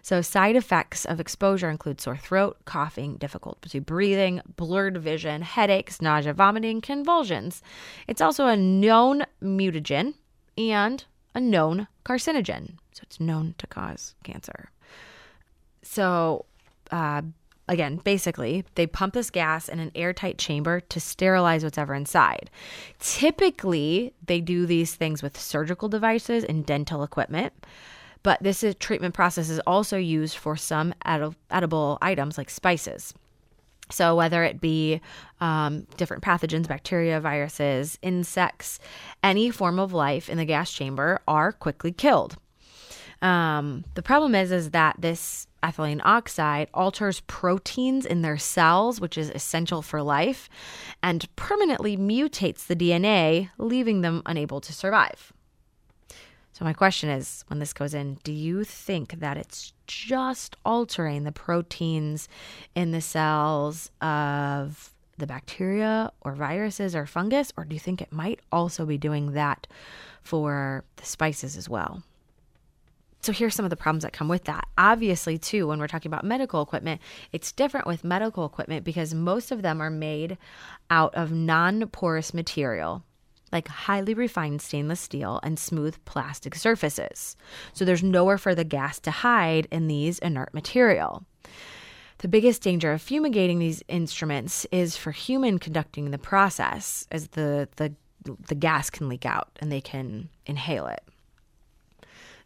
So, 0.01 0.21
side 0.21 0.55
effects 0.55 1.03
of 1.03 1.19
exposure 1.19 1.69
include 1.69 1.99
sore 1.99 2.15
throat, 2.15 2.57
coughing, 2.63 3.17
difficulty 3.17 3.79
breathing, 3.79 4.41
blurred 4.55 4.97
vision, 4.97 5.41
headaches, 5.41 6.01
nausea, 6.01 6.33
vomiting, 6.33 6.79
convulsions. 6.79 7.62
It's 8.07 8.21
also 8.21 8.47
a 8.47 8.55
known 8.55 9.25
mutagen 9.43 10.13
and 10.57 11.03
a 11.35 11.39
known 11.39 11.87
carcinogen. 12.05 12.73
So, 12.91 13.01
it's 13.03 13.19
known 13.19 13.55
to 13.57 13.67
cause 13.67 14.15
cancer. 14.23 14.71
So, 15.81 16.45
uh, 16.91 17.21
again, 17.67 17.97
basically, 17.97 18.65
they 18.75 18.87
pump 18.87 19.13
this 19.13 19.29
gas 19.29 19.69
in 19.69 19.79
an 19.79 19.91
airtight 19.95 20.37
chamber 20.37 20.79
to 20.81 20.99
sterilize 20.99 21.63
whatever 21.63 21.93
inside. 21.93 22.49
Typically, 22.99 24.13
they 24.25 24.41
do 24.41 24.65
these 24.65 24.95
things 24.95 25.23
with 25.23 25.39
surgical 25.39 25.87
devices 25.87 26.43
and 26.43 26.65
dental 26.65 27.03
equipment. 27.03 27.53
But 28.21 28.43
this 28.43 28.63
is, 28.63 28.75
treatment 28.75 29.13
process 29.13 29.49
is 29.49 29.61
also 29.65 29.97
used 29.97 30.35
for 30.35 30.57
some 30.57 30.93
edi- 31.07 31.35
edible 31.49 31.97
items 32.01 32.37
like 32.37 32.49
spices. 32.49 33.13
So, 33.91 34.15
whether 34.15 34.43
it 34.43 34.62
be 34.62 35.02
um, 35.41 35.88
different 35.97 36.23
pathogens, 36.23 36.67
bacteria, 36.67 37.19
viruses, 37.19 37.97
insects, 38.02 38.80
any 39.23 39.49
form 39.49 39.80
of 39.80 39.93
life 39.93 40.30
in 40.30 40.38
the 40.38 40.45
gas 40.45 40.71
chamber 40.71 41.21
are 41.28 41.52
quickly 41.52 41.91
killed. 41.91 42.38
Um, 43.21 43.84
the 43.95 44.04
problem 44.04 44.36
is, 44.36 44.52
is 44.52 44.71
that 44.71 44.95
this 44.99 45.47
ethylene 45.62 46.02
oxide 46.06 46.69
alters 46.73 47.19
proteins 47.21 48.06
in 48.06 48.21
their 48.21 48.38
cells, 48.38 49.02
which 49.02 49.17
is 49.17 49.30
essential 49.32 49.82
for 49.82 50.02
life, 50.02 50.49
and 51.04 51.34
permanently 51.36 51.97
mutates 51.97 52.67
the 52.67 52.75
DNA, 52.75 53.49
leaving 53.58 54.02
them 54.02 54.21
unable 54.25 54.62
to 54.62 54.71
survive. 54.71 55.34
So, 56.54 56.65
my 56.65 56.73
question 56.73 57.10
is 57.10 57.43
when 57.47 57.60
this 57.60 57.73
goes 57.73 57.93
in, 57.93 58.19
do 58.23 58.32
you 58.32 58.63
think 58.63 59.19
that 59.19 59.38
it's 59.38 59.73
just 59.89 60.56
altering 60.63 61.23
the 61.23 61.32
proteins 61.32 62.28
in 62.75 62.91
the 62.91 63.02
cells 63.02 63.89
of 64.02 64.91
the 65.17 65.28
bacteria 65.28 66.12
or 66.21 66.34
viruses 66.34 66.95
or 66.95 67.06
fungus? 67.06 67.52
Or 67.58 67.65
do 67.65 67.75
you 67.75 67.80
think 67.80 68.02
it 68.02 68.12
might 68.12 68.39
also 68.52 68.86
be 68.86 68.97
doing 68.97 69.34
that 69.34 69.67
for 70.21 70.84
the 70.97 71.06
spices 71.06 71.58
as 71.58 71.67
well? 71.67 72.04
So 73.21 73.34
here's 73.34 73.54
some 73.54 73.65
of 73.65 73.69
the 73.69 73.75
problems 73.75 74.04
that 74.04 74.13
come 74.13 74.30
with 74.30 74.45
that. 74.45 74.65
Obviously, 74.78 75.38
too, 75.38 75.67
when 75.67 75.80
we're 75.80 75.88
talking 75.88 76.10
about 76.10 76.23
medical 76.23 76.62
equipment, 76.62 77.02
it's 77.34 77.52
different 77.52 77.86
with 77.86 78.06
medical 78.06 78.45
equipment 78.45 78.86
because 78.86 79.13
most 79.13 79.52
of 79.52 79.62
them 79.62 79.82
are 79.82 79.89
made 79.89 80.38
out 80.89 81.13
of 81.15 81.32
non 81.32 81.88
porous 81.88 82.34
material 82.34 83.04
like 83.51 83.67
highly 83.67 84.13
refined 84.13 84.62
stainless 84.62 84.99
steel 84.99 85.39
and 85.43 85.57
smooth 85.57 85.97
plastic 86.05 86.55
surfaces. 86.55 87.35
So 87.73 87.85
there's 87.85 88.03
nowhere 88.03 88.38
for 88.38 88.55
the 88.55 88.63
gas 88.63 88.99
to 89.01 89.12
hide 89.12 89.67
in 89.71 89.88
these 89.88 90.19
inert 90.19 90.53
material. 90.53 91.23
The 92.19 92.27
biggest 92.27 92.62
danger 92.62 92.91
of 92.91 93.01
fumigating 93.01 93.59
these 93.59 93.81
instruments 93.88 94.65
is 94.71 94.97
for 94.97 95.12
human 95.12 95.57
conducting 95.57 96.12
the 96.12 96.17
process, 96.17 97.07
as 97.12 97.29
the, 97.29 97.69
the, 97.77 97.93
the 98.47 98.55
gas 98.55 98.89
can 98.89 99.07
leak 99.07 99.25
out 99.25 99.49
and 99.59 99.71
they 99.71 99.81
can 99.81 100.27
inhale 100.45 100.88
it. 100.88 101.01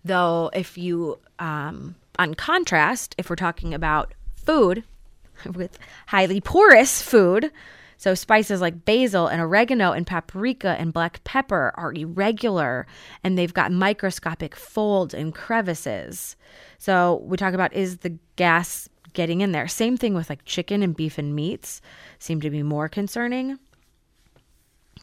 Though, 0.05 0.51
if 0.53 0.77
you, 0.77 1.17
um, 1.39 1.95
on 2.19 2.35
contrast, 2.35 3.15
if 3.17 3.29
we're 3.29 3.35
talking 3.35 3.73
about 3.73 4.13
food 4.35 4.83
with 5.55 5.79
highly 6.07 6.39
porous 6.39 7.01
food, 7.01 7.51
so 7.97 8.15
spices 8.15 8.62
like 8.62 8.86
basil 8.86 9.27
and 9.27 9.41
oregano 9.41 9.91
and 9.91 10.08
paprika 10.08 10.75
and 10.79 10.93
black 10.93 11.23
pepper 11.23 11.71
are 11.75 11.93
irregular 11.93 12.86
and 13.23 13.38
they've 13.38 13.53
got 13.53 13.71
microscopic 13.71 14.56
folds 14.56 15.13
and 15.13 15.34
crevices. 15.34 16.36
So 16.77 17.21
we 17.25 17.38
talk 17.38 17.53
about 17.53 17.73
is 17.73 17.99
the 17.99 18.17
gas 18.36 18.89
getting 19.13 19.41
in 19.41 19.51
there? 19.51 19.67
Same 19.67 19.97
thing 19.97 20.13
with 20.13 20.29
like 20.29 20.45
chicken 20.45 20.84
and 20.84 20.95
beef 20.95 21.17
and 21.17 21.36
meats 21.36 21.82
seem 22.19 22.41
to 22.41 22.49
be 22.49 22.63
more 22.63 22.89
concerning. 22.89 23.60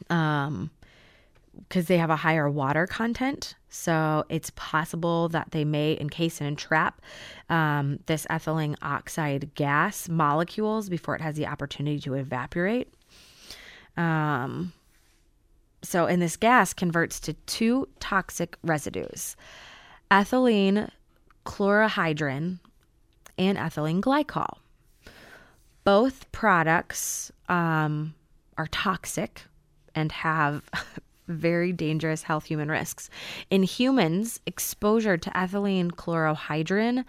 Um 0.09 0.71
because 1.69 1.87
they 1.87 1.99
have 1.99 2.11
a 2.11 2.17
higher 2.17 2.49
water 2.49 2.87
content. 2.87 3.55
So 3.71 4.25
it's 4.29 4.51
possible 4.57 5.29
that 5.29 5.53
they 5.53 5.65
may 5.65 5.97
encase 6.01 6.41
and 6.41 6.49
entrap 6.49 7.01
um, 7.49 8.01
this 8.07 8.27
ethylene 8.29 8.77
oxide 8.83 9.55
gas 9.55 10.09
molecules 10.09 10.89
before 10.89 11.15
it 11.15 11.21
has 11.21 11.37
the 11.37 11.47
opportunity 11.47 12.01
to 12.01 12.15
evaporate. 12.15 12.93
Um, 13.97 14.73
so, 15.83 16.07
and 16.07 16.21
this 16.21 16.37
gas 16.37 16.75
converts 16.75 17.21
to 17.21 17.33
two 17.33 17.89
toxic 18.01 18.57
residues 18.63 19.37
ethylene 20.11 20.91
chlorohydrin 21.47 22.59
and 23.39 23.59
ethylene 23.59 24.01
glycol. 24.01 24.59
Both 25.85 26.31
products 26.33 27.31
um, 27.49 28.15
are 28.59 28.67
toxic 28.67 29.45
and 29.95 30.11
have 30.13 30.63
very 31.31 31.73
dangerous 31.73 32.23
health 32.23 32.45
human 32.45 32.69
risks. 32.69 33.09
In 33.51 33.63
humans, 33.63 34.41
exposure 34.47 35.17
to 35.17 35.31
ethylene 35.31 35.91
chlorohydrin 35.93 37.05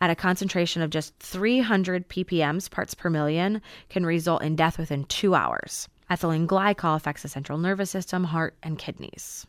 at 0.00 0.10
a 0.10 0.14
concentration 0.14 0.82
of 0.82 0.90
just 0.90 1.18
300 1.18 2.08
ppm 2.08 2.70
parts 2.70 2.94
per 2.94 3.10
million 3.10 3.60
can 3.88 4.06
result 4.06 4.42
in 4.42 4.56
death 4.56 4.78
within 4.78 5.04
two 5.04 5.34
hours. 5.34 5.88
Ethylene 6.10 6.46
glycol 6.46 6.96
affects 6.96 7.22
the 7.22 7.28
central 7.28 7.58
nervous 7.58 7.90
system, 7.90 8.24
heart, 8.24 8.56
and 8.62 8.78
kidneys, 8.78 9.46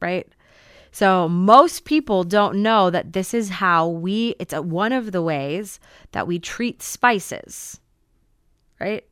right? 0.00 0.28
So 0.90 1.28
most 1.28 1.84
people 1.84 2.24
don't 2.24 2.62
know 2.62 2.90
that 2.90 3.12
this 3.12 3.34
is 3.34 3.50
how 3.50 3.88
we, 3.88 4.34
it's 4.38 4.52
a, 4.52 4.62
one 4.62 4.92
of 4.92 5.12
the 5.12 5.22
ways 5.22 5.80
that 6.12 6.26
we 6.26 6.38
treat 6.38 6.82
spices, 6.82 7.80
right? 8.80 9.04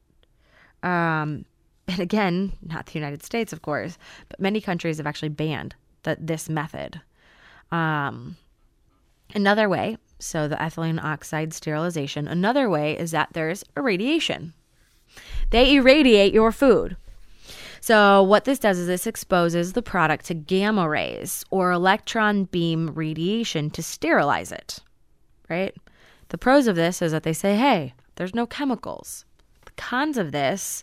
Um, 0.83 1.45
and 1.89 2.01
again, 2.01 2.53
not 2.63 2.87
the 2.87 2.99
United 2.99 3.23
States, 3.23 3.53
of 3.53 3.63
course, 3.63 3.99
but 4.29 4.41
many 4.41 4.61
countries 4.61 4.99
have 4.99 5.07
actually 5.07 5.29
banned 5.29 5.75
the, 6.03 6.17
this 6.21 6.49
method. 6.49 7.01
Um, 7.71 8.37
another 9.35 9.69
way, 9.69 9.99
so 10.19 10.49
the 10.49 10.57
ethylene 10.57 11.03
oxide 11.03 11.53
sterilization, 11.53 12.27
another 12.27 12.69
way 12.69 12.99
is 12.99 13.11
that 13.11 13.31
there's 13.33 13.65
irradiation. 13.77 14.55
They 15.51 15.77
irradiate 15.77 16.35
your 16.35 16.53
food. 16.53 16.97
So, 17.81 18.23
what 18.23 18.47
this 18.47 18.59
does 18.59 18.79
is 18.79 18.89
this 18.89 19.07
exposes 19.07 19.73
the 19.73 19.83
product 19.83 20.25
to 20.27 20.35
gamma 20.35 20.89
rays 20.89 21.45
or 21.51 21.71
electron 21.71 22.45
beam 22.45 22.93
radiation 22.95 23.71
to 23.71 23.83
sterilize 23.83 24.51
it, 24.51 24.81
right? 25.49 25.73
The 26.31 26.39
pros 26.39 26.67
of 26.67 26.75
this 26.75 27.01
is 27.01 27.13
that 27.13 27.23
they 27.23 27.33
say, 27.33 27.55
hey, 27.55 27.95
there's 28.17 28.35
no 28.35 28.47
chemicals. 28.47 29.25
The 29.67 29.73
cons 29.77 30.19
of 30.19 30.33
this 30.33 30.83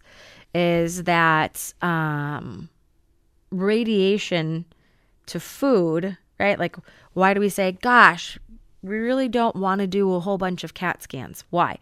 is 0.53 1.03
that 1.03 1.73
um, 1.81 2.69
radiation 3.51 4.65
to 5.27 5.39
food, 5.39 6.17
right? 6.39 6.59
Like, 6.59 6.75
why 7.13 7.33
do 7.33 7.39
we 7.39 7.49
say, 7.49 7.77
gosh, 7.81 8.37
we 8.81 8.97
really 8.97 9.29
don't 9.29 9.55
want 9.55 9.79
to 9.79 9.87
do 9.87 10.13
a 10.13 10.19
whole 10.19 10.37
bunch 10.37 10.63
of 10.63 10.73
CAT 10.73 11.01
scans? 11.01 11.43
Why? 11.49 11.77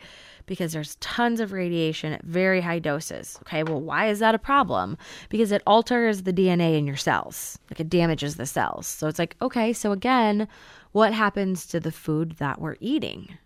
Because 0.46 0.74
there's 0.74 0.96
tons 0.96 1.40
of 1.40 1.52
radiation 1.52 2.14
at 2.14 2.24
very 2.24 2.62
high 2.62 2.80
doses. 2.80 3.38
Okay, 3.42 3.64
well, 3.64 3.82
why 3.82 4.10
is 4.10 4.20
that 4.20 4.36
a 4.36 4.40
problem? 4.40 4.98
Because 5.30 5.52
it 5.52 5.64
alters 5.66 6.24
the 6.24 6.34
DNA 6.34 6.78
in 6.78 6.86
your 6.86 6.98
cells, 6.98 7.58
like 7.70 7.80
it 7.80 7.90
damages 7.90 8.36
the 8.36 8.46
cells. 8.46 8.88
So 8.88 9.08
it's 9.08 9.20
like, 9.20 9.36
okay, 9.42 9.74
so 9.74 9.92
again, 9.92 10.48
what 10.92 11.14
happens 11.14 11.66
to 11.68 11.80
the 11.80 11.92
food 11.92 12.34
that 12.34 12.60
we're 12.60 12.78
eating? 12.80 13.38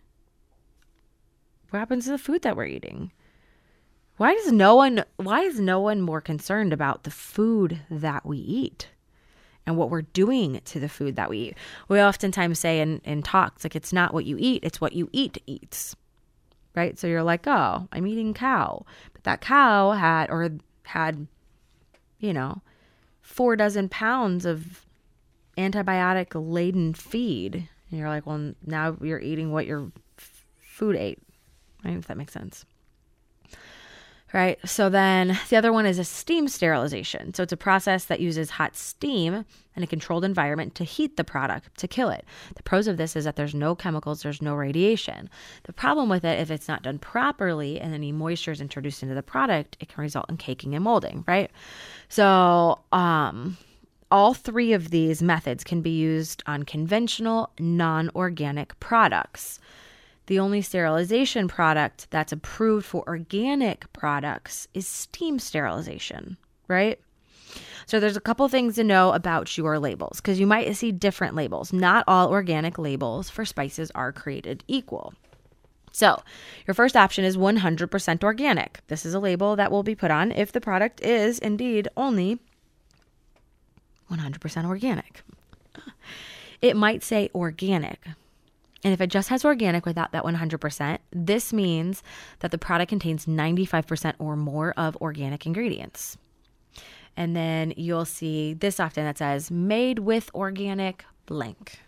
What 1.69 1.79
happens 1.79 2.05
to 2.05 2.11
the 2.11 2.17
food 2.17 2.41
that 2.41 2.55
we're 2.55 2.65
eating? 2.65 3.11
Why 4.17 4.33
does 4.33 4.51
no 4.51 4.75
one 4.75 5.03
why 5.17 5.41
is 5.41 5.59
no 5.59 5.79
one 5.79 6.01
more 6.01 6.21
concerned 6.21 6.73
about 6.73 7.03
the 7.03 7.11
food 7.11 7.81
that 7.89 8.25
we 8.25 8.37
eat 8.37 8.89
and 9.65 9.77
what 9.77 9.89
we're 9.89 10.03
doing 10.03 10.61
to 10.65 10.79
the 10.79 10.89
food 10.89 11.15
that 11.17 11.29
we 11.29 11.39
eat? 11.39 11.57
We 11.89 12.01
oftentimes 12.01 12.59
say 12.59 12.79
in, 12.79 13.01
in 13.03 13.23
talks 13.23 13.63
like 13.63 13.75
it's 13.75 13.93
not 13.93 14.13
what 14.13 14.25
you 14.25 14.37
eat, 14.39 14.63
it's 14.63 14.79
what 14.79 14.93
you 14.93 15.09
eat 15.11 15.37
eats. 15.45 15.95
Right? 16.75 16.99
So 16.99 17.07
you're 17.07 17.23
like, 17.23 17.47
oh, 17.47 17.87
I'm 17.93 18.05
eating 18.05 18.33
cow. 18.33 18.85
But 19.13 19.23
that 19.23 19.41
cow 19.41 19.91
had 19.91 20.29
or 20.29 20.51
had 20.83 21.27
you 22.19 22.33
know, 22.33 22.61
four 23.21 23.55
dozen 23.55 23.89
pounds 23.89 24.45
of 24.45 24.85
antibiotic 25.57 26.31
laden 26.33 26.93
feed. 26.93 27.55
And 27.89 27.99
you're 27.99 28.09
like, 28.09 28.25
well, 28.25 28.53
now 28.65 28.97
you're 29.01 29.19
eating 29.19 29.51
what 29.51 29.65
your 29.65 29.91
f- 30.17 30.45
food 30.59 30.95
ate. 30.95 31.19
Right? 31.83 31.97
If 31.97 32.07
that 32.07 32.17
makes 32.17 32.33
sense. 32.33 32.65
Right. 34.33 34.57
So 34.67 34.89
then 34.89 35.39
the 35.49 35.55
other 35.55 35.71
one 35.71 35.85
is 35.85 35.99
a 35.99 36.03
steam 36.03 36.47
sterilization. 36.47 37.33
So 37.33 37.43
it's 37.43 37.53
a 37.53 37.57
process 37.57 38.05
that 38.05 38.19
uses 38.19 38.49
hot 38.49 38.75
steam 38.75 39.45
in 39.75 39.83
a 39.83 39.87
controlled 39.87 40.25
environment 40.25 40.75
to 40.75 40.83
heat 40.83 41.15
the 41.15 41.23
product 41.23 41.77
to 41.77 41.87
kill 41.87 42.09
it. 42.09 42.25
The 42.55 42.63
pros 42.63 42.87
of 42.87 42.97
this 42.97 43.15
is 43.15 43.23
that 43.25 43.35
there's 43.35 43.55
no 43.55 43.75
chemicals, 43.75 44.23
there's 44.23 44.41
no 44.41 44.55
radiation. 44.55 45.29
The 45.63 45.73
problem 45.73 46.09
with 46.09 46.25
it, 46.25 46.39
if 46.39 46.51
it's 46.51 46.67
not 46.67 46.83
done 46.83 46.99
properly 46.99 47.79
and 47.79 47.93
any 47.93 48.11
moisture 48.11 48.51
is 48.51 48.61
introduced 48.61 49.03
into 49.03 49.15
the 49.15 49.23
product, 49.23 49.77
it 49.79 49.89
can 49.89 50.01
result 50.01 50.29
in 50.29 50.37
caking 50.37 50.75
and 50.75 50.83
molding, 50.83 51.23
right? 51.27 51.51
So, 52.09 52.79
um, 52.91 53.57
all 54.11 54.33
three 54.33 54.73
of 54.73 54.91
these 54.91 55.21
methods 55.21 55.63
can 55.63 55.81
be 55.81 55.89
used 55.89 56.43
on 56.45 56.63
conventional, 56.63 57.51
non 57.59 58.09
organic 58.15 58.79
products. 58.79 59.59
The 60.27 60.39
only 60.39 60.61
sterilization 60.61 61.47
product 61.47 62.07
that's 62.09 62.31
approved 62.31 62.85
for 62.85 63.03
organic 63.07 63.91
products 63.93 64.67
is 64.73 64.87
steam 64.87 65.39
sterilization, 65.39 66.37
right? 66.67 66.99
So 67.85 67.99
there's 67.99 68.17
a 68.17 68.21
couple 68.21 68.47
things 68.47 68.75
to 68.75 68.83
know 68.83 69.11
about 69.13 69.57
your 69.57 69.77
labels 69.77 70.19
because 70.19 70.39
you 70.39 70.47
might 70.47 70.75
see 70.75 70.91
different 70.91 71.35
labels. 71.35 71.71
Not 71.71 72.03
all 72.07 72.29
organic 72.29 72.79
labels 72.79 73.29
for 73.29 73.45
spices 73.45 73.91
are 73.93 74.11
created 74.11 74.63
equal. 74.67 75.13
So, 75.91 76.21
your 76.67 76.73
first 76.73 76.97
option 76.97 77.23
is 77.23 77.37
100% 77.37 78.23
organic. 78.23 78.81
This 78.87 79.05
is 79.05 79.13
a 79.13 79.19
label 79.19 79.55
that 79.55 79.71
will 79.71 79.83
be 79.83 79.95
put 79.95 80.11
on 80.11 80.31
if 80.31 80.51
the 80.51 80.59
product 80.59 80.99
is 80.99 81.39
indeed 81.39 81.87
only 81.95 82.39
100% 84.11 84.65
organic. 84.65 85.21
It 86.61 86.75
might 86.75 87.03
say 87.03 87.29
organic. 87.35 88.07
And 88.85 88.93
if 88.93 89.01
it 89.01 89.07
just 89.07 89.29
has 89.29 89.43
organic 89.43 89.83
without 89.83 90.11
that 90.11 90.23
100%, 90.23 90.99
this 91.11 91.51
means 91.51 92.03
that 92.41 92.51
the 92.51 92.59
product 92.59 92.89
contains 92.89 93.25
95% 93.25 94.13
or 94.19 94.35
more 94.35 94.75
of 94.77 94.95
organic 94.97 95.47
ingredients. 95.47 96.19
And 97.17 97.35
then 97.35 97.73
you'll 97.77 98.05
see 98.05 98.53
this 98.53 98.79
often 98.79 99.03
that 99.05 99.17
says 99.17 99.49
made 99.49 99.97
with 99.97 100.29
organic 100.35 101.03
blank. 101.25 101.79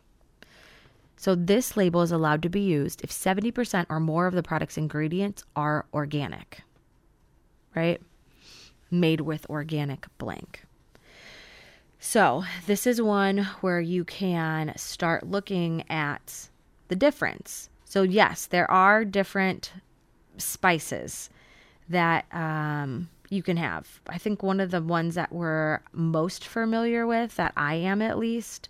So 1.18 1.36
this 1.36 1.78
label 1.78 2.02
is 2.02 2.12
allowed 2.12 2.42
to 2.42 2.50
be 2.50 2.62
used 2.62 3.04
if 3.04 3.12
70% 3.12 3.86
or 3.90 4.00
more 4.00 4.26
of 4.26 4.34
the 4.34 4.42
product's 4.42 4.78
ingredients 4.78 5.44
are 5.56 5.86
organic, 5.94 6.62
right? 7.76 8.02
Made 8.90 9.22
with 9.22 9.48
organic 9.52 10.08
blank. 10.18 10.64
So, 12.00 12.44
this 12.66 12.88
is 12.88 13.02
one 13.02 13.40
where 13.62 13.82
you 13.82 14.04
can 14.04 14.74
start 14.78 15.28
looking 15.28 15.84
at 15.90 16.50
the 16.88 16.96
difference. 16.96 17.70
So, 17.86 18.04
yes, 18.04 18.46
there 18.46 18.70
are 18.70 19.06
different 19.06 19.72
spices 20.38 21.30
that 21.90 22.26
um, 22.34 23.10
you 23.30 23.42
can 23.42 23.58
have. 23.58 24.02
I 24.08 24.18
think 24.18 24.44
one 24.44 24.60
of 24.60 24.72
the 24.72 24.82
ones 24.82 25.16
that 25.16 25.32
we're 25.32 25.80
most 25.92 26.46
familiar 26.46 27.08
with, 27.08 27.36
that 27.38 27.54
I 27.56 27.76
am 27.76 28.02
at 28.02 28.18
least, 28.18 28.70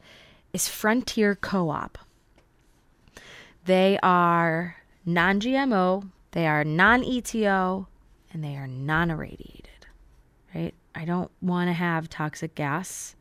is 0.53 0.67
Frontier 0.67 1.35
Co 1.35 1.69
op. 1.69 1.97
They 3.65 3.99
are 4.01 4.77
non 5.05 5.39
GMO, 5.39 6.09
they 6.31 6.47
are 6.47 6.63
non 6.63 7.03
ETO, 7.03 7.87
and 8.31 8.43
they 8.43 8.55
are 8.55 8.67
non 8.67 9.11
irradiated, 9.11 9.87
right? 10.55 10.73
I 10.95 11.05
don't 11.05 11.31
want 11.41 11.69
to 11.69 11.73
have 11.73 12.09
toxic 12.09 12.55
gas 12.55 13.15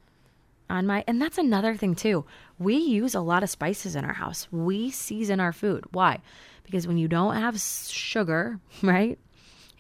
on 0.68 0.86
my 0.86 1.04
and 1.06 1.20
that's 1.20 1.38
another 1.38 1.76
thing 1.76 1.94
too. 1.94 2.24
We 2.58 2.76
use 2.76 3.14
a 3.14 3.20
lot 3.20 3.42
of 3.42 3.50
spices 3.50 3.96
in 3.96 4.04
our 4.04 4.14
house. 4.14 4.48
We 4.50 4.90
season 4.90 5.40
our 5.40 5.52
food. 5.52 5.84
Why? 5.92 6.20
Because 6.64 6.86
when 6.86 6.98
you 6.98 7.08
don't 7.08 7.36
have 7.36 7.60
sugar, 7.60 8.58
right? 8.82 9.18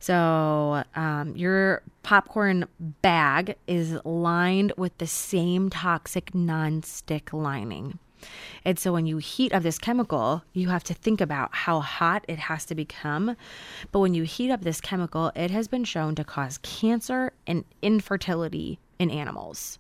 So 0.01 0.83
um, 0.97 1.37
your 1.37 1.83
popcorn 2.03 2.65
bag 3.03 3.57
is 3.67 3.99
lined 4.05 4.73
with 4.77 4.97
the 4.99 5.07
same 5.07 5.69
toxic 5.69 6.33
nonstick 6.33 7.33
lining. 7.33 7.99
And 8.65 8.79
so 8.79 8.93
when 8.93 9.07
you 9.07 9.19
heat 9.19 9.53
up 9.53 9.63
this 9.63 9.79
chemical, 9.79 10.43
you 10.53 10.69
have 10.69 10.85
to 10.85 10.95
think 10.95 11.21
about 11.21 11.55
how 11.55 11.81
hot 11.81 12.25
it 12.29 12.39
has 12.39 12.65
to 12.67 12.75
become. 12.75 13.37
But 13.93 14.01
when 14.01 14.15
you 14.15 14.25
heat 14.25 14.51
up 14.51 14.63
this 14.63 14.81
chemical, 14.81 15.33
it 15.35 15.51
has 15.51 15.69
been 15.69 15.85
shown 15.85 16.15
to 16.17 16.25
cause 16.25 16.59
cancer 16.59 17.33
and 17.47 17.65
infertility 17.83 18.79
in 18.99 19.11
animals. 19.11 19.79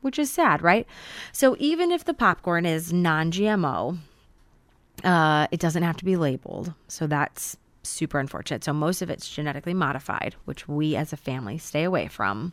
Which 0.00 0.18
is 0.18 0.30
sad, 0.30 0.62
right? 0.62 0.86
So 1.30 1.56
even 1.58 1.92
if 1.92 2.04
the 2.04 2.14
popcorn 2.14 2.66
is 2.66 2.92
non 2.92 3.30
GMO, 3.30 3.98
uh, 5.04 5.46
it 5.50 5.60
doesn't 5.60 5.82
have 5.84 5.96
to 5.98 6.04
be 6.04 6.16
labeled. 6.16 6.74
So 6.88 7.06
that's 7.06 7.56
super 7.82 8.18
unfortunate. 8.18 8.64
So 8.64 8.72
most 8.72 9.02
of 9.02 9.10
it's 9.10 9.28
genetically 9.28 9.74
modified, 9.74 10.34
which 10.44 10.68
we 10.68 10.96
as 10.96 11.12
a 11.12 11.16
family 11.16 11.58
stay 11.58 11.84
away 11.84 12.08
from. 12.08 12.52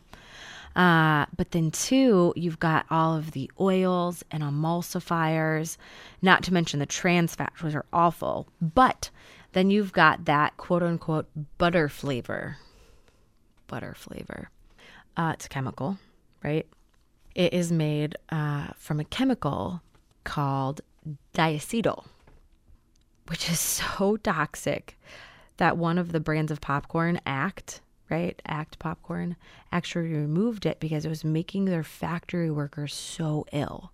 Uh, 0.76 1.26
but 1.36 1.50
then, 1.50 1.70
two, 1.72 2.32
you've 2.36 2.60
got 2.60 2.86
all 2.90 3.16
of 3.16 3.32
the 3.32 3.50
oils 3.58 4.24
and 4.30 4.42
emulsifiers, 4.42 5.76
not 6.22 6.44
to 6.44 6.52
mention 6.54 6.78
the 6.78 6.86
trans 6.86 7.34
fats, 7.34 7.62
which 7.62 7.74
are 7.74 7.86
awful. 7.92 8.46
But 8.60 9.10
then 9.52 9.70
you've 9.70 9.92
got 9.92 10.26
that 10.26 10.56
quote 10.56 10.82
unquote 10.82 11.26
butter 11.58 11.88
flavor. 11.88 12.56
Butter 13.66 13.94
flavor. 13.96 14.50
Uh, 15.16 15.32
it's 15.34 15.46
a 15.46 15.48
chemical, 15.48 15.98
right? 16.44 16.66
It 17.34 17.52
is 17.52 17.72
made 17.72 18.16
uh, 18.30 18.68
from 18.76 19.00
a 19.00 19.04
chemical 19.04 19.82
called 20.24 20.80
diacetyl, 21.34 22.04
which 23.30 23.48
is 23.48 23.60
so 23.60 24.16
toxic 24.16 24.98
that 25.58 25.76
one 25.76 25.98
of 25.98 26.10
the 26.10 26.18
brands 26.18 26.50
of 26.50 26.60
popcorn, 26.60 27.20
Act, 27.24 27.80
right? 28.10 28.42
Act 28.44 28.80
popcorn, 28.80 29.36
actually 29.70 30.12
removed 30.12 30.66
it 30.66 30.80
because 30.80 31.04
it 31.04 31.08
was 31.08 31.24
making 31.24 31.66
their 31.66 31.84
factory 31.84 32.50
workers 32.50 32.92
so 32.92 33.46
ill. 33.52 33.92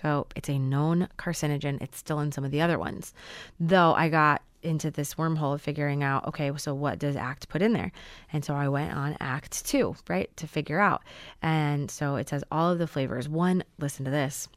So 0.00 0.28
it's 0.34 0.48
a 0.48 0.58
known 0.58 1.08
carcinogen. 1.18 1.82
It's 1.82 1.98
still 1.98 2.20
in 2.20 2.32
some 2.32 2.42
of 2.42 2.50
the 2.50 2.62
other 2.62 2.78
ones. 2.78 3.12
Though 3.60 3.92
I 3.92 4.08
got 4.08 4.40
into 4.62 4.90
this 4.90 5.16
wormhole 5.16 5.54
of 5.54 5.60
figuring 5.60 6.02
out, 6.02 6.26
okay, 6.28 6.50
so 6.56 6.74
what 6.74 6.98
does 6.98 7.16
ACT 7.16 7.50
put 7.50 7.60
in 7.60 7.74
there? 7.74 7.92
And 8.32 8.42
so 8.42 8.54
I 8.54 8.68
went 8.68 8.94
on 8.94 9.14
ACT 9.20 9.66
2, 9.66 9.94
right, 10.08 10.34
to 10.38 10.46
figure 10.46 10.80
out. 10.80 11.02
And 11.42 11.90
so 11.90 12.16
it 12.16 12.30
says 12.30 12.44
all 12.50 12.72
of 12.72 12.78
the 12.78 12.86
flavors. 12.86 13.28
One, 13.28 13.62
listen 13.78 14.06
to 14.06 14.10
this. 14.10 14.48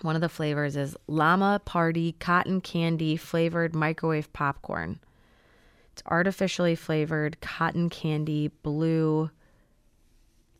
One 0.00 0.14
of 0.16 0.20
the 0.22 0.28
flavors 0.28 0.74
is 0.74 0.96
llama 1.06 1.60
party 1.64 2.12
cotton 2.18 2.60
candy 2.60 3.16
flavored 3.16 3.74
microwave 3.74 4.32
popcorn. 4.32 4.98
It's 5.92 6.02
artificially 6.06 6.74
flavored 6.74 7.40
cotton 7.40 7.90
candy 7.90 8.48
blue 8.48 9.30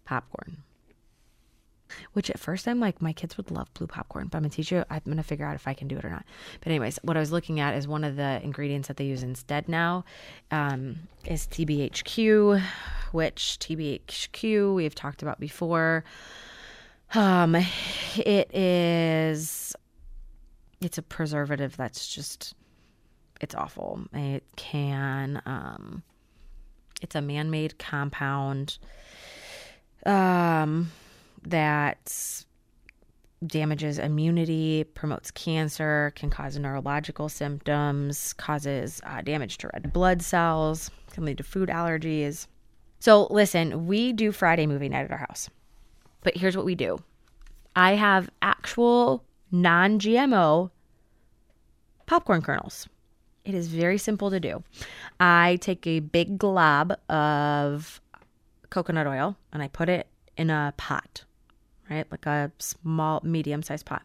popcorn. 0.05 0.59
Which 2.13 2.31
at 2.31 2.39
first 2.39 2.69
I'm 2.69 2.81
like, 2.81 3.03
my 3.03 3.13
kids 3.13 3.37
would 3.37 3.51
love 3.51 3.73
blue 3.75 3.87
popcorn, 3.87 4.29
but 4.29 4.39
I'm 4.39 4.43
gonna 4.45 4.51
teach 4.51 4.71
you. 4.71 4.85
I'm 4.91 5.03
gonna 5.07 5.23
figure 5.23 5.47
out 5.47 5.55
if 5.55 5.67
I 5.67 5.75
can 5.75 5.89
do 5.89 5.97
it 5.97 6.05
or 6.05 6.11
not. 6.11 6.25
But 6.61 6.69
anyways, 6.69 6.99
what 7.03 7.17
I 7.17 7.21
was 7.21 7.33
looking 7.33 7.61
at 7.61 7.75
is 7.75 7.89
one 7.89 8.05
of 8.05 8.17
the 8.17 8.41
ingredients 8.43 8.89
that 8.89 8.97
they 8.97 9.05
use 9.05 9.23
instead 9.23 9.69
now 9.69 10.05
um, 10.51 11.09
is 11.27 11.47
TBHQ, 11.47 12.63
which 13.13 13.59
TBHQ 13.61 14.75
we've 14.75 14.95
talked 14.95 15.23
about 15.23 15.41
before. 15.41 16.05
Um, 17.15 17.55
it 18.17 18.55
is. 18.55 19.75
It's 20.81 20.99
a 20.99 21.03
preservative 21.03 21.77
that's 21.77 22.09
just 22.09 22.55
it's 23.41 23.55
awful. 23.55 24.01
It 24.13 24.45
can 24.57 25.43
um 25.47 26.03
it's 27.01 27.15
a 27.15 27.21
man-made 27.21 27.79
compound 27.79 28.79
um 30.07 30.91
that 31.45 32.45
damages 33.47 33.99
immunity, 33.99 34.85
promotes 34.85 35.31
cancer, 35.31 36.13
can 36.15 36.31
cause 36.31 36.59
neurological 36.59 37.29
symptoms, 37.29 38.33
causes 38.35 39.01
uh, 39.05 39.21
damage 39.21 39.59
to 39.59 39.71
red 39.73 39.93
blood 39.93 40.23
cells, 40.23 40.91
can 41.13 41.25
lead 41.25 41.39
to 41.39 41.45
food 41.45 41.69
allergies. 41.69 42.47
So, 43.01 43.27
listen, 43.31 43.87
we 43.87 44.13
do 44.13 44.31
Friday 44.31 44.67
movie 44.67 44.89
night 44.89 45.05
at 45.07 45.11
our 45.11 45.19
house. 45.19 45.51
But 46.23 46.37
here's 46.37 46.57
what 46.57 46.67
we 46.67 46.75
do 46.75 46.99
I 47.77 47.95
have 47.95 48.31
actual 48.41 49.25
non 49.51 49.99
GMO 49.99 50.71
popcorn 52.07 52.43
kernels. 52.43 52.89
It 53.45 53.55
is 53.55 53.69
very 53.69 53.99
simple 53.99 54.31
to 54.31 54.39
do. 54.39 54.63
I 55.19 55.59
take 55.61 55.87
a 55.87 56.01
big 56.01 56.39
glob 56.39 56.93
of 57.09 58.01
coconut 58.71 59.07
oil 59.07 59.37
and 59.53 59.63
I 59.63 59.69
put 59.69 59.89
it 59.89 60.07
in 60.37 60.49
a 60.51 60.73
pot, 60.77 61.25
right? 61.91 62.07
Like 62.11 62.27
a 62.27 62.53
small, 62.59 63.21
medium 63.25 63.63
sized 63.63 63.87
pot. 63.87 64.03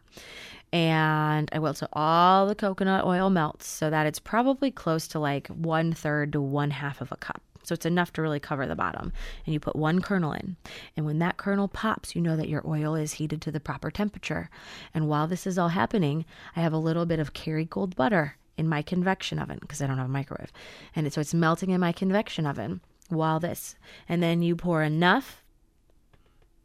And 0.74 1.49
I 1.53 1.59
will 1.59 1.74
till 1.74 1.88
all 1.93 2.47
the 2.47 2.55
coconut 2.55 3.05
oil 3.05 3.30
melts 3.30 3.68
so 3.68 3.89
that 3.89 4.05
it's 4.05 4.20
probably 4.20 4.72
close 4.72 5.07
to 5.09 5.20
like 5.20 5.47
one 5.47 5.93
third 5.93 6.34
to 6.34 6.41
one 6.41 6.72
half 6.72 6.99
of 6.99 7.11
a 7.11 7.18
cup. 7.18 7.41
So 7.68 7.74
it's 7.74 7.86
enough 7.86 8.13
to 8.13 8.22
really 8.22 8.39
cover 8.39 8.65
the 8.65 8.78
bottom. 8.78 9.11
And 9.45 9.53
you 9.53 9.59
put 9.59 9.76
one 9.76 10.01
kernel 10.01 10.32
in. 10.32 10.55
And 10.95 11.05
when 11.05 11.20
that 11.20 11.36
kernel 11.36 11.68
pops, 11.68 12.15
you 12.15 12.22
know 12.22 12.38
that 12.38 12.47
your 12.47 12.65
oil 12.65 12.95
is 12.95 13.13
heated 13.13 13.41
to 13.41 13.51
the 13.51 13.59
proper 13.59 13.91
temperature. 13.91 14.49
And 14.93 15.09
while 15.09 15.28
this 15.28 15.45
is 15.45 15.57
all 15.57 15.68
happening, 15.68 16.24
I 16.55 16.61
have 16.61 16.72
a 16.72 16.78
little 16.78 17.05
bit 17.05 17.20
of 17.20 17.34
Kerrygold 17.34 17.97
butter 17.97 18.38
in 18.55 18.70
my 18.70 18.82
convection 18.82 19.38
oven 19.38 19.57
because 19.59 19.82
I 19.82 19.88
don't 19.88 19.97
have 19.97 20.05
a 20.05 20.09
microwave. 20.09 20.53
And 20.95 21.11
so 21.11 21.20
it's 21.20 21.34
melting 21.34 21.72
in 21.72 21.82
my 21.82 21.91
convection 21.91 22.45
oven 22.45 22.80
while 23.09 23.41
this. 23.41 23.76
And 24.07 24.24
then 24.24 24.41
you 24.41 24.55
pour 24.55 24.82
enough 24.82 25.43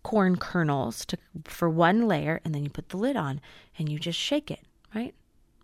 corn 0.04 0.36
kernels 0.36 1.04
to 1.06 1.18
for 1.44 1.68
one 1.68 2.06
layer 2.06 2.40
and 2.44 2.54
then 2.54 2.62
you 2.62 2.70
put 2.70 2.90
the 2.90 2.96
lid 2.96 3.16
on 3.16 3.40
and 3.76 3.88
you 3.88 3.98
just 3.98 4.20
shake 4.20 4.52
it, 4.52 4.60
right? 4.94 5.14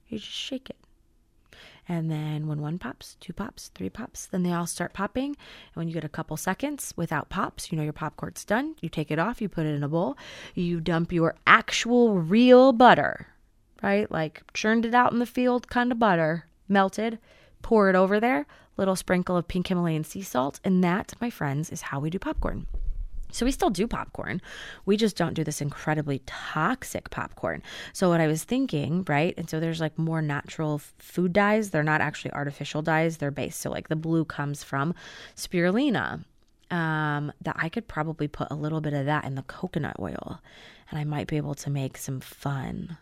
You 0.09 0.19
just 0.19 0.33
shake 0.33 0.69
it. 0.69 0.77
And 1.89 2.11
then 2.11 2.47
when 2.47 2.61
one 2.61 2.79
pops, 2.79 3.17
two 3.19 3.33
pops, 3.33 3.69
three 3.75 3.89
pops, 3.89 4.27
then 4.27 4.43
they 4.43 4.53
all 4.53 4.67
start 4.67 4.93
popping. 4.93 5.31
And 5.31 5.75
when 5.75 5.89
you 5.89 5.95
get 5.95 6.05
a 6.05 6.09
couple 6.09 6.37
seconds 6.37 6.93
without 6.97 7.31
pops, 7.31 7.73
you 7.73 7.79
know 7.79 7.85
your 7.85 7.95
popcorn's 7.95 8.45
done. 8.45 8.75
You 8.81 8.91
take 8.91 9.11
it 9.11 9.19
off, 9.19 9.41
you 9.41 9.49
put 9.49 9.65
it 9.65 9.75
in 9.75 9.83
a 9.83 9.89
bowl, 9.89 10.19
you 10.55 10.81
dump 10.81 11.13
your 11.13 11.35
actual 11.47 12.19
real 12.19 12.73
butter, 12.73 13.29
right? 13.83 14.11
Like 14.11 14.43
churned 14.53 14.85
it 14.85 14.95
out 14.95 15.13
in 15.13 15.19
the 15.19 15.27
field 15.27 15.69
kind 15.69 15.91
of 15.91 15.99
butter, 15.99 16.47
melted, 16.69 17.19
pour 17.63 17.89
it 17.89 17.97
over 17.97 18.21
there, 18.21 18.47
little 18.77 18.97
sprinkle 18.97 19.37
of 19.37 19.49
pink 19.49 19.69
Himalayan 19.69 20.05
sea 20.05 20.23
salt, 20.23 20.61
and 20.63 20.85
that, 20.85 21.15
my 21.21 21.31
friends, 21.31 21.71
is 21.71 21.83
how 21.83 22.01
we 22.01 22.11
do 22.11 22.19
popcorn. 22.19 22.67
So 23.31 23.45
we 23.45 23.53
still 23.53 23.71
do 23.71 23.87
popcorn. 23.87 24.41
We 24.87 24.97
just 24.97 25.17
don't 25.17 25.35
do 25.35 25.45
this 25.45 25.61
incredibly 25.61 26.23
toxic 26.27 27.11
popcorn. 27.11 27.63
So 27.93 28.09
what 28.09 28.21
I 28.21 28.27
was 28.27 28.45
thinking, 28.45 29.05
right? 29.07 29.35
And 29.37 29.49
so 29.49 29.61
there's 29.61 29.81
like 29.81 29.99
more 29.99 30.23
natural 30.23 30.79
food 30.99 31.33
dyes. 31.33 31.71
They're 31.71 31.83
not 31.83 32.01
actually 32.01 32.33
artificial 32.33 32.83
dyes. 32.83 33.19
They're 33.19 33.31
based. 33.31 33.61
So 33.61 33.71
like 33.71 33.89
the 33.89 33.97
blue 33.97 34.25
comes 34.25 34.63
from 34.63 34.95
spirulina. 35.37 36.25
Um, 36.71 37.33
that 37.41 37.57
I 37.59 37.71
could 37.71 37.89
probably 37.89 38.29
put 38.29 38.49
a 38.51 38.55
little 38.55 38.83
bit 38.83 38.93
of 38.93 39.07
that 39.07 39.25
in 39.25 39.37
the 39.37 39.43
coconut 39.43 39.97
oil, 39.99 40.39
and 40.91 41.01
I 41.01 41.05
might 41.05 41.27
be 41.27 41.39
able 41.39 41.55
to 41.55 41.71
make 41.71 41.97
some 41.97 42.21
fun 42.21 42.99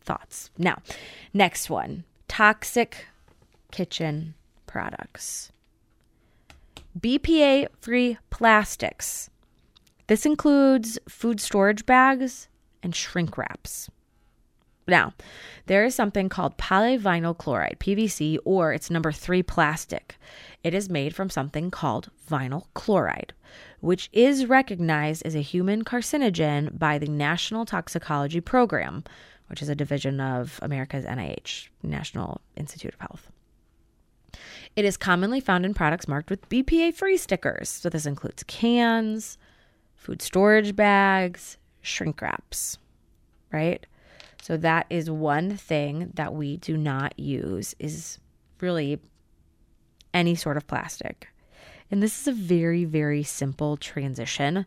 thoughts. 0.00 0.50
Now, 0.58 0.82
next 1.32 1.70
one 1.70 2.02
toxic 2.26 3.06
kitchen 3.70 4.34
products. 4.66 5.52
BPA 7.00 7.68
free 7.80 8.18
plastics. 8.28 9.30
This 10.06 10.26
includes 10.26 10.98
food 11.08 11.40
storage 11.40 11.86
bags 11.86 12.48
and 12.82 12.94
shrink 12.94 13.38
wraps. 13.38 13.88
Now, 14.86 15.14
there 15.66 15.84
is 15.84 15.94
something 15.94 16.28
called 16.28 16.58
polyvinyl 16.58 17.38
chloride, 17.38 17.76
PVC, 17.78 18.38
or 18.44 18.72
it's 18.72 18.90
number 18.90 19.12
three 19.12 19.42
plastic. 19.42 20.16
It 20.64 20.74
is 20.74 20.90
made 20.90 21.14
from 21.14 21.30
something 21.30 21.70
called 21.70 22.10
vinyl 22.28 22.64
chloride, 22.74 23.32
which 23.80 24.10
is 24.12 24.46
recognized 24.46 25.22
as 25.24 25.34
a 25.34 25.42
human 25.42 25.84
carcinogen 25.84 26.78
by 26.78 26.98
the 26.98 27.08
National 27.08 27.64
Toxicology 27.64 28.40
Program, 28.40 29.04
which 29.46 29.62
is 29.62 29.68
a 29.68 29.74
division 29.74 30.20
of 30.20 30.58
America's 30.60 31.04
NIH, 31.04 31.68
National 31.82 32.40
Institute 32.56 32.94
of 32.94 33.00
Health. 33.00 33.30
It 34.76 34.84
is 34.84 34.96
commonly 34.96 35.40
found 35.40 35.64
in 35.64 35.74
products 35.74 36.08
marked 36.08 36.30
with 36.30 36.48
BPA 36.48 36.94
free 36.94 37.16
stickers. 37.16 37.68
So 37.68 37.88
this 37.88 38.06
includes 38.06 38.42
cans, 38.44 39.36
food 39.94 40.22
storage 40.22 40.74
bags, 40.74 41.58
shrink 41.82 42.20
wraps, 42.22 42.78
right? 43.52 43.84
So 44.42 44.56
that 44.58 44.86
is 44.88 45.10
one 45.10 45.56
thing 45.56 46.12
that 46.14 46.34
we 46.34 46.56
do 46.56 46.76
not 46.76 47.18
use 47.18 47.74
is 47.78 48.18
really 48.60 49.00
any 50.14 50.34
sort 50.34 50.56
of 50.56 50.66
plastic. 50.66 51.28
And 51.90 52.02
this 52.02 52.20
is 52.20 52.28
a 52.28 52.32
very, 52.32 52.84
very 52.84 53.22
simple 53.22 53.76
transition. 53.76 54.64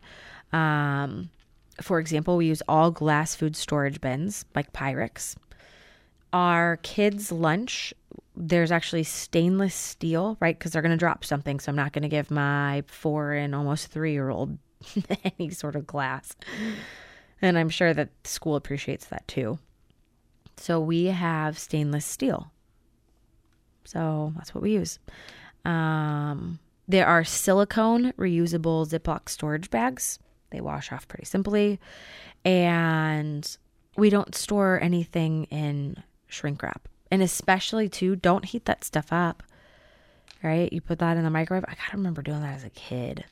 Um, 0.52 1.30
for 1.80 1.98
example, 1.98 2.36
we 2.36 2.46
use 2.46 2.62
all 2.68 2.90
glass 2.90 3.34
food 3.34 3.56
storage 3.56 4.00
bins 4.00 4.44
like 4.54 4.72
Pyrex. 4.72 5.36
Our 6.34 6.78
kids' 6.78 7.30
lunch, 7.30 7.94
there's 8.34 8.72
actually 8.72 9.04
stainless 9.04 9.72
steel, 9.72 10.36
right? 10.40 10.58
Because 10.58 10.72
they're 10.72 10.82
going 10.82 10.90
to 10.90 10.96
drop 10.96 11.24
something. 11.24 11.60
So 11.60 11.70
I'm 11.70 11.76
not 11.76 11.92
going 11.92 12.02
to 12.02 12.08
give 12.08 12.28
my 12.28 12.82
four 12.88 13.34
and 13.34 13.54
almost 13.54 13.86
three 13.86 14.10
year 14.10 14.30
old 14.30 14.58
any 15.38 15.50
sort 15.50 15.76
of 15.76 15.86
glass. 15.86 16.34
And 17.40 17.56
I'm 17.56 17.68
sure 17.68 17.94
that 17.94 18.08
school 18.26 18.56
appreciates 18.56 19.06
that 19.06 19.28
too. 19.28 19.60
So 20.56 20.80
we 20.80 21.06
have 21.06 21.56
stainless 21.56 22.04
steel. 22.04 22.50
So 23.84 24.32
that's 24.34 24.52
what 24.52 24.62
we 24.62 24.72
use. 24.72 24.98
Um, 25.64 26.58
there 26.88 27.06
are 27.06 27.22
silicone 27.22 28.12
reusable 28.12 28.88
Ziploc 28.88 29.28
storage 29.28 29.70
bags. 29.70 30.18
They 30.50 30.60
wash 30.60 30.90
off 30.90 31.06
pretty 31.06 31.26
simply. 31.26 31.78
And 32.44 33.56
we 33.96 34.10
don't 34.10 34.34
store 34.34 34.80
anything 34.82 35.44
in 35.44 36.02
shrink 36.34 36.62
wrap. 36.62 36.88
And 37.10 37.22
especially, 37.22 37.88
too, 37.88 38.16
don't 38.16 38.44
heat 38.44 38.64
that 38.64 38.84
stuff 38.84 39.12
up. 39.12 39.42
Right? 40.42 40.72
You 40.72 40.80
put 40.80 40.98
that 40.98 41.16
in 41.16 41.24
the 41.24 41.30
microwave. 41.30 41.64
I 41.66 41.74
gotta 41.74 41.96
remember 41.96 42.20
doing 42.20 42.42
that 42.42 42.56
as 42.56 42.64
a 42.64 42.70
kid 42.70 43.24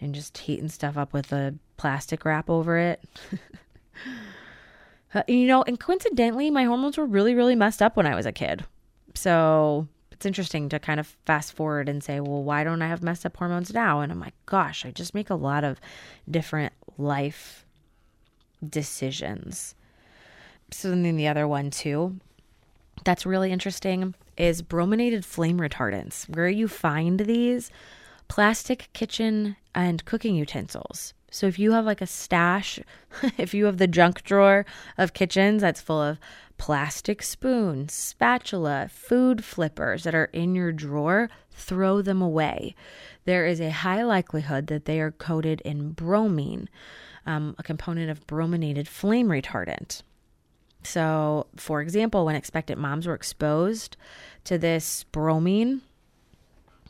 and 0.00 0.14
just 0.14 0.38
heating 0.38 0.68
stuff 0.68 0.96
up 0.96 1.12
with 1.12 1.32
a 1.32 1.54
plastic 1.76 2.24
wrap 2.24 2.48
over 2.48 2.78
it. 2.78 3.02
Uh, 5.14 5.22
you 5.28 5.46
know, 5.46 5.62
and 5.62 5.80
coincidentally, 5.80 6.50
my 6.50 6.64
hormones 6.64 6.98
were 6.98 7.06
really, 7.06 7.34
really 7.34 7.54
messed 7.54 7.80
up 7.80 7.96
when 7.96 8.06
I 8.06 8.14
was 8.14 8.26
a 8.26 8.32
kid. 8.32 8.66
So 9.14 9.88
it's 10.10 10.26
interesting 10.26 10.68
to 10.68 10.78
kind 10.78 11.00
of 11.00 11.06
fast 11.24 11.54
forward 11.54 11.88
and 11.88 12.04
say, 12.04 12.20
well, 12.20 12.42
why 12.42 12.64
don't 12.64 12.82
I 12.82 12.88
have 12.88 13.02
messed 13.02 13.24
up 13.24 13.36
hormones 13.36 13.72
now? 13.72 14.00
And 14.00 14.12
I'm 14.12 14.20
like, 14.20 14.34
gosh, 14.44 14.84
I 14.84 14.90
just 14.90 15.14
make 15.14 15.30
a 15.30 15.34
lot 15.34 15.64
of 15.64 15.80
different 16.30 16.74
life 16.98 17.64
decisions. 18.68 19.74
So 20.70 20.90
then 20.90 21.16
the 21.16 21.28
other 21.28 21.48
one, 21.48 21.70
too, 21.70 22.18
that's 23.06 23.24
really 23.24 23.52
interesting 23.52 24.14
is 24.36 24.62
brominated 24.62 25.24
flame 25.24 25.58
retardants. 25.58 26.28
Where 26.28 26.48
you 26.48 26.66
find 26.66 27.20
these 27.20 27.70
plastic 28.28 28.90
kitchen 28.92 29.56
and 29.74 30.04
cooking 30.04 30.34
utensils. 30.34 31.14
So 31.30 31.46
if 31.46 31.58
you 31.58 31.72
have 31.72 31.84
like 31.84 32.00
a 32.00 32.06
stash, 32.06 32.80
if 33.38 33.54
you 33.54 33.66
have 33.66 33.78
the 33.78 33.86
junk 33.86 34.24
drawer 34.24 34.66
of 34.98 35.14
kitchens 35.14 35.62
that's 35.62 35.80
full 35.80 36.02
of 36.02 36.18
plastic 36.58 37.22
spoons, 37.22 37.92
spatula, 37.92 38.88
food 38.92 39.44
flippers 39.44 40.02
that 40.02 40.14
are 40.14 40.30
in 40.32 40.56
your 40.56 40.72
drawer, 40.72 41.30
throw 41.52 42.02
them 42.02 42.20
away. 42.20 42.74
There 43.24 43.46
is 43.46 43.60
a 43.60 43.70
high 43.70 44.02
likelihood 44.02 44.66
that 44.66 44.86
they 44.86 45.00
are 45.00 45.12
coated 45.12 45.60
in 45.60 45.92
bromine, 45.92 46.68
um, 47.24 47.54
a 47.56 47.62
component 47.62 48.10
of 48.10 48.26
brominated 48.26 48.88
flame 48.88 49.28
retardant. 49.28 50.02
So, 50.86 51.48
for 51.56 51.80
example, 51.80 52.24
when 52.24 52.36
expectant 52.36 52.80
moms 52.80 53.06
were 53.06 53.14
exposed 53.14 53.96
to 54.44 54.56
this 54.56 55.04
bromine, 55.10 55.82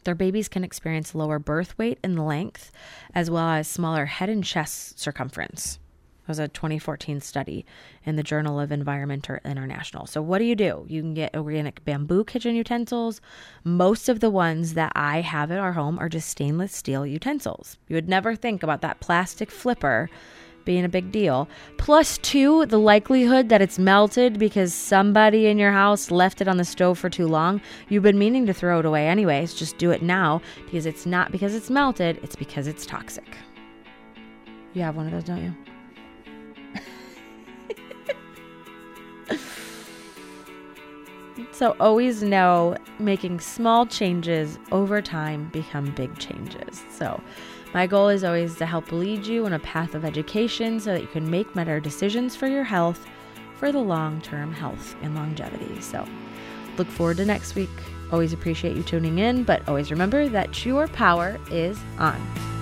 their 0.04 0.14
babies 0.14 0.48
can 0.48 0.62
experience 0.62 1.14
lower 1.14 1.38
birth 1.38 1.76
weight 1.78 1.98
and 2.04 2.24
length, 2.24 2.70
as 3.14 3.30
well 3.30 3.48
as 3.48 3.66
smaller 3.66 4.04
head 4.04 4.28
and 4.28 4.44
chest 4.44 5.00
circumference. 5.00 5.78
It 6.22 6.28
was 6.28 6.38
a 6.38 6.48
2014 6.48 7.20
study 7.20 7.64
in 8.04 8.16
the 8.16 8.22
Journal 8.22 8.60
of 8.60 8.70
Environment 8.70 9.26
International. 9.44 10.06
So, 10.06 10.20
what 10.20 10.38
do 10.38 10.44
you 10.44 10.56
do? 10.56 10.84
You 10.88 11.00
can 11.00 11.14
get 11.14 11.34
organic 11.34 11.84
bamboo 11.84 12.24
kitchen 12.24 12.54
utensils. 12.54 13.20
Most 13.64 14.08
of 14.08 14.20
the 14.20 14.30
ones 14.30 14.74
that 14.74 14.92
I 14.94 15.22
have 15.22 15.50
at 15.50 15.58
our 15.58 15.72
home 15.72 15.98
are 15.98 16.08
just 16.08 16.28
stainless 16.28 16.74
steel 16.74 17.06
utensils. 17.06 17.78
You 17.88 17.94
would 17.94 18.08
never 18.08 18.36
think 18.36 18.62
about 18.62 18.82
that 18.82 19.00
plastic 19.00 19.50
flipper 19.50 20.10
being 20.66 20.84
a 20.84 20.88
big 20.90 21.10
deal. 21.10 21.48
Plus, 21.78 22.18
two, 22.18 22.66
the 22.66 22.78
likelihood 22.78 23.48
that 23.48 23.62
it's 23.62 23.78
melted 23.78 24.38
because 24.38 24.74
somebody 24.74 25.46
in 25.46 25.56
your 25.56 25.72
house 25.72 26.10
left 26.10 26.42
it 26.42 26.48
on 26.48 26.58
the 26.58 26.64
stove 26.64 26.98
for 26.98 27.08
too 27.08 27.26
long. 27.26 27.62
You've 27.88 28.02
been 28.02 28.18
meaning 28.18 28.44
to 28.44 28.52
throw 28.52 28.80
it 28.80 28.84
away 28.84 29.08
anyways. 29.08 29.54
Just 29.54 29.78
do 29.78 29.90
it 29.90 30.02
now 30.02 30.42
because 30.66 30.84
it's 30.84 31.06
not 31.06 31.32
because 31.32 31.54
it's 31.54 31.70
melted, 31.70 32.20
it's 32.22 32.36
because 32.36 32.66
it's 32.66 32.84
toxic. 32.84 33.38
You 34.74 34.82
have 34.82 34.94
one 34.96 35.06
of 35.06 35.12
those, 35.12 35.24
don't 35.24 35.42
you? 35.42 35.54
So 41.52 41.74
always 41.80 42.22
know 42.22 42.76
making 42.98 43.40
small 43.40 43.86
changes 43.86 44.58
over 44.72 45.00
time 45.00 45.48
become 45.54 45.90
big 45.92 46.18
changes. 46.18 46.84
So 46.90 47.22
my 47.76 47.86
goal 47.86 48.08
is 48.08 48.24
always 48.24 48.54
to 48.54 48.64
help 48.64 48.90
lead 48.90 49.26
you 49.26 49.44
on 49.44 49.52
a 49.52 49.58
path 49.58 49.94
of 49.94 50.02
education 50.02 50.80
so 50.80 50.94
that 50.94 51.02
you 51.02 51.06
can 51.08 51.30
make 51.30 51.52
better 51.52 51.78
decisions 51.78 52.34
for 52.34 52.46
your 52.46 52.64
health 52.64 53.06
for 53.58 53.70
the 53.70 53.78
long 53.78 54.18
term 54.22 54.50
health 54.50 54.96
and 55.02 55.14
longevity. 55.14 55.78
So 55.82 56.08
look 56.78 56.88
forward 56.88 57.18
to 57.18 57.26
next 57.26 57.54
week. 57.54 57.68
Always 58.10 58.32
appreciate 58.32 58.78
you 58.78 58.82
tuning 58.82 59.18
in, 59.18 59.44
but 59.44 59.68
always 59.68 59.90
remember 59.90 60.26
that 60.26 60.64
your 60.64 60.88
power 60.88 61.38
is 61.50 61.78
on. 61.98 62.55